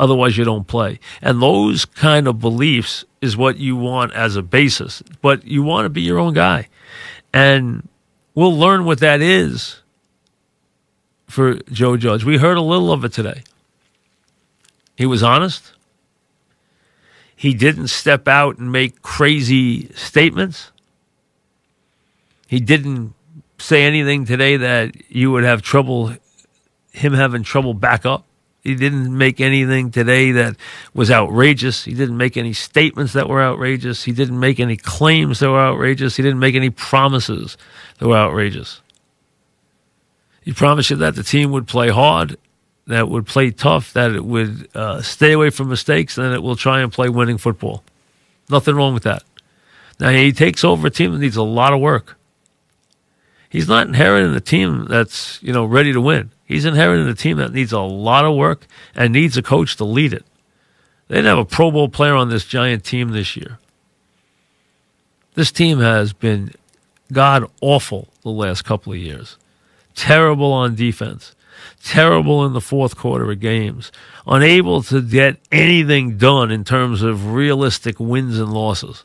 Otherwise, 0.00 0.38
you 0.38 0.44
don't 0.44 0.66
play. 0.66 0.98
And 1.20 1.42
those 1.42 1.84
kind 1.84 2.26
of 2.26 2.40
beliefs 2.40 3.04
is 3.20 3.36
what 3.36 3.58
you 3.58 3.76
want 3.76 4.14
as 4.14 4.34
a 4.34 4.42
basis. 4.42 5.02
But 5.20 5.44
you 5.44 5.62
want 5.62 5.84
to 5.84 5.90
be 5.90 6.00
your 6.00 6.18
own 6.18 6.32
guy. 6.32 6.68
And 7.34 7.86
we'll 8.34 8.56
learn 8.56 8.86
what 8.86 9.00
that 9.00 9.20
is 9.20 9.82
for 11.28 11.56
Joe 11.70 11.98
Judge. 11.98 12.24
We 12.24 12.38
heard 12.38 12.56
a 12.56 12.62
little 12.62 12.90
of 12.90 13.04
it 13.04 13.12
today. 13.12 13.42
He 14.96 15.04
was 15.04 15.22
honest. 15.22 15.74
He 17.36 17.52
didn't 17.52 17.88
step 17.88 18.26
out 18.26 18.56
and 18.56 18.72
make 18.72 19.02
crazy 19.02 19.92
statements. 19.92 20.72
He 22.46 22.58
didn't 22.58 23.12
say 23.58 23.82
anything 23.82 24.24
today 24.24 24.56
that 24.56 24.94
you 25.10 25.30
would 25.30 25.44
have 25.44 25.60
trouble, 25.60 26.16
him 26.92 27.12
having 27.12 27.42
trouble 27.42 27.74
back 27.74 28.06
up. 28.06 28.24
He 28.62 28.74
didn't 28.74 29.16
make 29.16 29.40
anything 29.40 29.90
today 29.90 30.32
that 30.32 30.56
was 30.92 31.10
outrageous. 31.10 31.84
He 31.84 31.94
didn't 31.94 32.18
make 32.18 32.36
any 32.36 32.52
statements 32.52 33.14
that 33.14 33.28
were 33.28 33.42
outrageous. 33.42 34.04
He 34.04 34.12
didn't 34.12 34.38
make 34.38 34.60
any 34.60 34.76
claims 34.76 35.40
that 35.40 35.50
were 35.50 35.60
outrageous. 35.60 36.16
He 36.16 36.22
didn't 36.22 36.40
make 36.40 36.54
any 36.54 36.68
promises 36.68 37.56
that 37.98 38.06
were 38.06 38.16
outrageous. 38.16 38.82
He 40.42 40.52
promised 40.52 40.90
you 40.90 40.96
that 40.96 41.14
the 41.14 41.22
team 41.22 41.52
would 41.52 41.66
play 41.66 41.88
hard, 41.88 42.36
that 42.86 43.08
would 43.08 43.26
play 43.26 43.50
tough, 43.50 43.92
that 43.94 44.12
it 44.12 44.24
would 44.24 44.68
uh, 44.74 45.00
stay 45.00 45.32
away 45.32 45.50
from 45.50 45.68
mistakes, 45.68 46.18
and 46.18 46.26
that 46.26 46.34
it 46.34 46.42
will 46.42 46.56
try 46.56 46.80
and 46.80 46.92
play 46.92 47.08
winning 47.08 47.38
football. 47.38 47.82
Nothing 48.50 48.74
wrong 48.74 48.92
with 48.92 49.04
that. 49.04 49.22
Now, 49.98 50.10
he 50.10 50.32
takes 50.32 50.64
over 50.64 50.86
a 50.86 50.90
team 50.90 51.12
that 51.12 51.18
needs 51.18 51.36
a 51.36 51.42
lot 51.42 51.72
of 51.72 51.80
work. 51.80 52.16
He's 53.48 53.68
not 53.68 53.86
inheriting 53.86 54.34
a 54.34 54.40
team 54.40 54.86
that's, 54.88 55.42
you 55.42 55.52
know, 55.52 55.64
ready 55.64 55.92
to 55.92 56.00
win. 56.00 56.30
He's 56.50 56.64
inheriting 56.64 57.06
a 57.06 57.14
team 57.14 57.36
that 57.36 57.52
needs 57.52 57.72
a 57.72 57.78
lot 57.78 58.24
of 58.24 58.34
work 58.34 58.66
and 58.96 59.12
needs 59.12 59.36
a 59.36 59.42
coach 59.42 59.76
to 59.76 59.84
lead 59.84 60.12
it. 60.12 60.24
They 61.06 61.14
didn't 61.14 61.28
have 61.28 61.38
a 61.38 61.44
Pro 61.44 61.70
Bowl 61.70 61.88
player 61.88 62.16
on 62.16 62.28
this 62.28 62.44
giant 62.44 62.82
team 62.82 63.10
this 63.10 63.36
year. 63.36 63.60
This 65.34 65.52
team 65.52 65.78
has 65.78 66.12
been 66.12 66.52
god 67.12 67.48
awful 67.60 68.08
the 68.22 68.30
last 68.30 68.62
couple 68.62 68.92
of 68.92 68.98
years. 68.98 69.36
Terrible 69.94 70.52
on 70.52 70.74
defense, 70.74 71.36
terrible 71.84 72.44
in 72.44 72.52
the 72.52 72.60
fourth 72.60 72.96
quarter 72.96 73.30
of 73.30 73.38
games, 73.38 73.92
unable 74.26 74.82
to 74.82 75.00
get 75.00 75.36
anything 75.52 76.18
done 76.18 76.50
in 76.50 76.64
terms 76.64 77.02
of 77.02 77.32
realistic 77.32 78.00
wins 78.00 78.40
and 78.40 78.52
losses. 78.52 79.04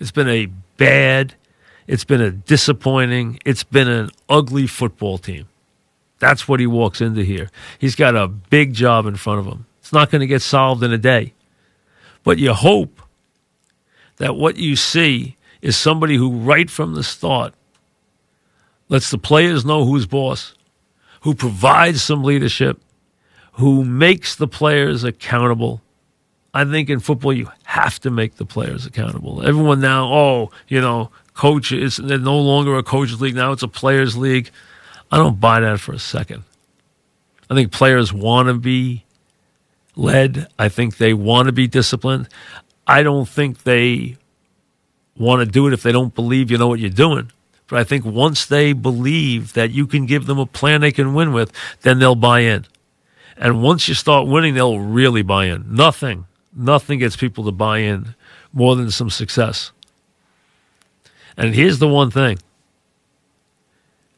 It's 0.00 0.10
been 0.10 0.28
a 0.28 0.46
bad, 0.76 1.34
it's 1.86 2.04
been 2.04 2.20
a 2.20 2.32
disappointing, 2.32 3.38
it's 3.44 3.62
been 3.62 3.86
an 3.86 4.10
ugly 4.28 4.66
football 4.66 5.18
team. 5.18 5.46
That's 6.24 6.48
what 6.48 6.58
he 6.58 6.66
walks 6.66 7.02
into 7.02 7.22
here. 7.22 7.50
He's 7.78 7.94
got 7.94 8.16
a 8.16 8.26
big 8.26 8.72
job 8.72 9.04
in 9.04 9.16
front 9.16 9.40
of 9.40 9.46
him. 9.46 9.66
It's 9.80 9.92
not 9.92 10.10
going 10.10 10.20
to 10.20 10.26
get 10.26 10.40
solved 10.40 10.82
in 10.82 10.90
a 10.90 10.96
day. 10.96 11.34
But 12.22 12.38
you 12.38 12.54
hope 12.54 13.02
that 14.16 14.34
what 14.34 14.56
you 14.56 14.74
see 14.74 15.36
is 15.60 15.76
somebody 15.76 16.16
who, 16.16 16.30
right 16.30 16.70
from 16.70 16.94
the 16.94 17.02
start, 17.02 17.52
lets 18.88 19.10
the 19.10 19.18
players 19.18 19.66
know 19.66 19.84
who's 19.84 20.06
boss, 20.06 20.54
who 21.20 21.34
provides 21.34 22.02
some 22.02 22.24
leadership, 22.24 22.80
who 23.54 23.84
makes 23.84 24.34
the 24.34 24.48
players 24.48 25.04
accountable. 25.04 25.82
I 26.54 26.64
think 26.64 26.88
in 26.88 27.00
football 27.00 27.34
you 27.34 27.50
have 27.64 28.00
to 28.00 28.10
make 28.10 28.36
the 28.36 28.46
players 28.46 28.86
accountable. 28.86 29.46
Everyone 29.46 29.82
now, 29.82 30.10
oh, 30.10 30.50
you 30.68 30.80
know, 30.80 31.10
coach 31.34 31.70
is 31.70 31.98
no 31.98 32.38
longer 32.38 32.78
a 32.78 32.82
coaches 32.82 33.20
league 33.20 33.34
now; 33.34 33.52
it's 33.52 33.62
a 33.62 33.68
players 33.68 34.16
league. 34.16 34.50
I 35.14 35.18
don't 35.18 35.38
buy 35.38 35.60
that 35.60 35.78
for 35.78 35.92
a 35.92 35.98
second. 36.00 36.42
I 37.48 37.54
think 37.54 37.70
players 37.70 38.12
want 38.12 38.48
to 38.48 38.54
be 38.54 39.04
led. 39.94 40.48
I 40.58 40.68
think 40.68 40.96
they 40.96 41.14
want 41.14 41.46
to 41.46 41.52
be 41.52 41.68
disciplined. 41.68 42.28
I 42.84 43.04
don't 43.04 43.28
think 43.28 43.62
they 43.62 44.16
want 45.16 45.38
to 45.38 45.46
do 45.46 45.68
it 45.68 45.72
if 45.72 45.84
they 45.84 45.92
don't 45.92 46.12
believe 46.16 46.50
you 46.50 46.58
know 46.58 46.66
what 46.66 46.80
you're 46.80 46.90
doing. 46.90 47.30
But 47.68 47.78
I 47.78 47.84
think 47.84 48.04
once 48.04 48.44
they 48.46 48.72
believe 48.72 49.52
that 49.52 49.70
you 49.70 49.86
can 49.86 50.06
give 50.06 50.26
them 50.26 50.40
a 50.40 50.46
plan 50.46 50.80
they 50.80 50.90
can 50.90 51.14
win 51.14 51.32
with, 51.32 51.52
then 51.82 52.00
they'll 52.00 52.16
buy 52.16 52.40
in. 52.40 52.66
And 53.36 53.62
once 53.62 53.86
you 53.86 53.94
start 53.94 54.26
winning, 54.26 54.54
they'll 54.54 54.80
really 54.80 55.22
buy 55.22 55.44
in. 55.44 55.76
Nothing, 55.76 56.26
nothing 56.52 56.98
gets 56.98 57.14
people 57.14 57.44
to 57.44 57.52
buy 57.52 57.78
in 57.78 58.16
more 58.52 58.74
than 58.74 58.90
some 58.90 59.10
success. 59.10 59.70
And 61.36 61.54
here's 61.54 61.78
the 61.78 61.86
one 61.86 62.10
thing, 62.10 62.40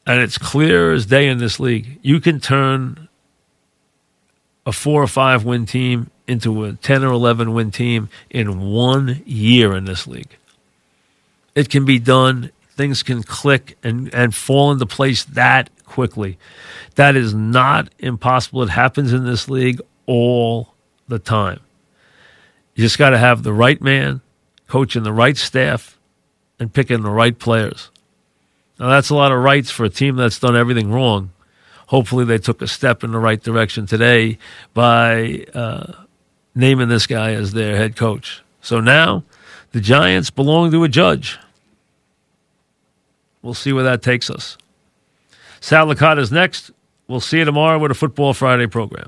and 0.07 0.19
it's 0.21 0.39
clear 0.39 0.91
as 0.93 1.05
day 1.05 1.27
in 1.27 1.37
this 1.37 1.59
league 1.59 1.99
you 2.01 2.19
can 2.19 2.39
turn 2.39 3.07
a 4.65 4.71
four 4.71 5.01
or 5.01 5.07
five 5.07 5.45
win 5.45 5.65
team 5.65 6.09
into 6.27 6.65
a 6.65 6.73
10 6.73 7.03
or 7.03 7.13
11 7.13 7.53
win 7.53 7.71
team 7.71 8.09
in 8.29 8.59
one 8.59 9.21
year 9.25 9.75
in 9.75 9.85
this 9.85 10.05
league. 10.05 10.35
It 11.55 11.69
can 11.69 11.85
be 11.85 11.99
done. 11.99 12.51
Things 12.75 13.01
can 13.01 13.23
click 13.23 13.77
and, 13.81 14.13
and 14.13 14.35
fall 14.35 14.71
into 14.71 14.85
place 14.85 15.23
that 15.23 15.69
quickly. 15.85 16.37
That 16.95 17.15
is 17.15 17.33
not 17.33 17.89
impossible. 17.97 18.61
It 18.63 18.69
happens 18.69 19.13
in 19.13 19.25
this 19.25 19.49
league 19.49 19.81
all 20.05 20.73
the 21.07 21.17
time. 21.17 21.61
You 22.75 22.83
just 22.83 22.97
got 22.97 23.11
to 23.11 23.17
have 23.17 23.43
the 23.43 23.53
right 23.53 23.81
man, 23.81 24.21
coaching 24.67 25.03
the 25.03 25.13
right 25.13 25.37
staff, 25.37 25.97
and 26.59 26.71
picking 26.71 27.03
the 27.03 27.09
right 27.09 27.39
players. 27.39 27.89
Now, 28.79 28.89
that's 28.89 29.09
a 29.09 29.15
lot 29.15 29.31
of 29.31 29.43
rights 29.43 29.71
for 29.71 29.85
a 29.85 29.89
team 29.89 30.15
that's 30.15 30.39
done 30.39 30.55
everything 30.55 30.91
wrong. 30.91 31.31
Hopefully, 31.87 32.25
they 32.25 32.37
took 32.37 32.61
a 32.61 32.67
step 32.67 33.03
in 33.03 33.11
the 33.11 33.19
right 33.19 33.41
direction 33.41 33.85
today 33.85 34.37
by 34.73 35.45
uh, 35.53 35.93
naming 36.53 36.89
this 36.89 37.07
guy 37.07 37.33
as 37.33 37.53
their 37.53 37.77
head 37.77 37.95
coach. 37.95 38.41
So 38.61 38.79
now 38.79 39.23
the 39.71 39.79
Giants 39.79 40.29
belong 40.29 40.71
to 40.71 40.83
a 40.83 40.89
judge. 40.89 41.37
We'll 43.41 43.53
see 43.53 43.71
where 43.71 43.83
that 43.83 44.01
takes 44.01 44.29
us. 44.29 44.57
Sal 45.61 45.87
Licata 45.87 46.19
is 46.19 46.31
next. 46.31 46.71
We'll 47.07 47.21
see 47.21 47.37
you 47.37 47.45
tomorrow 47.45 47.79
with 47.79 47.91
a 47.91 47.95
Football 47.95 48.33
Friday 48.33 48.67
program. 48.67 49.07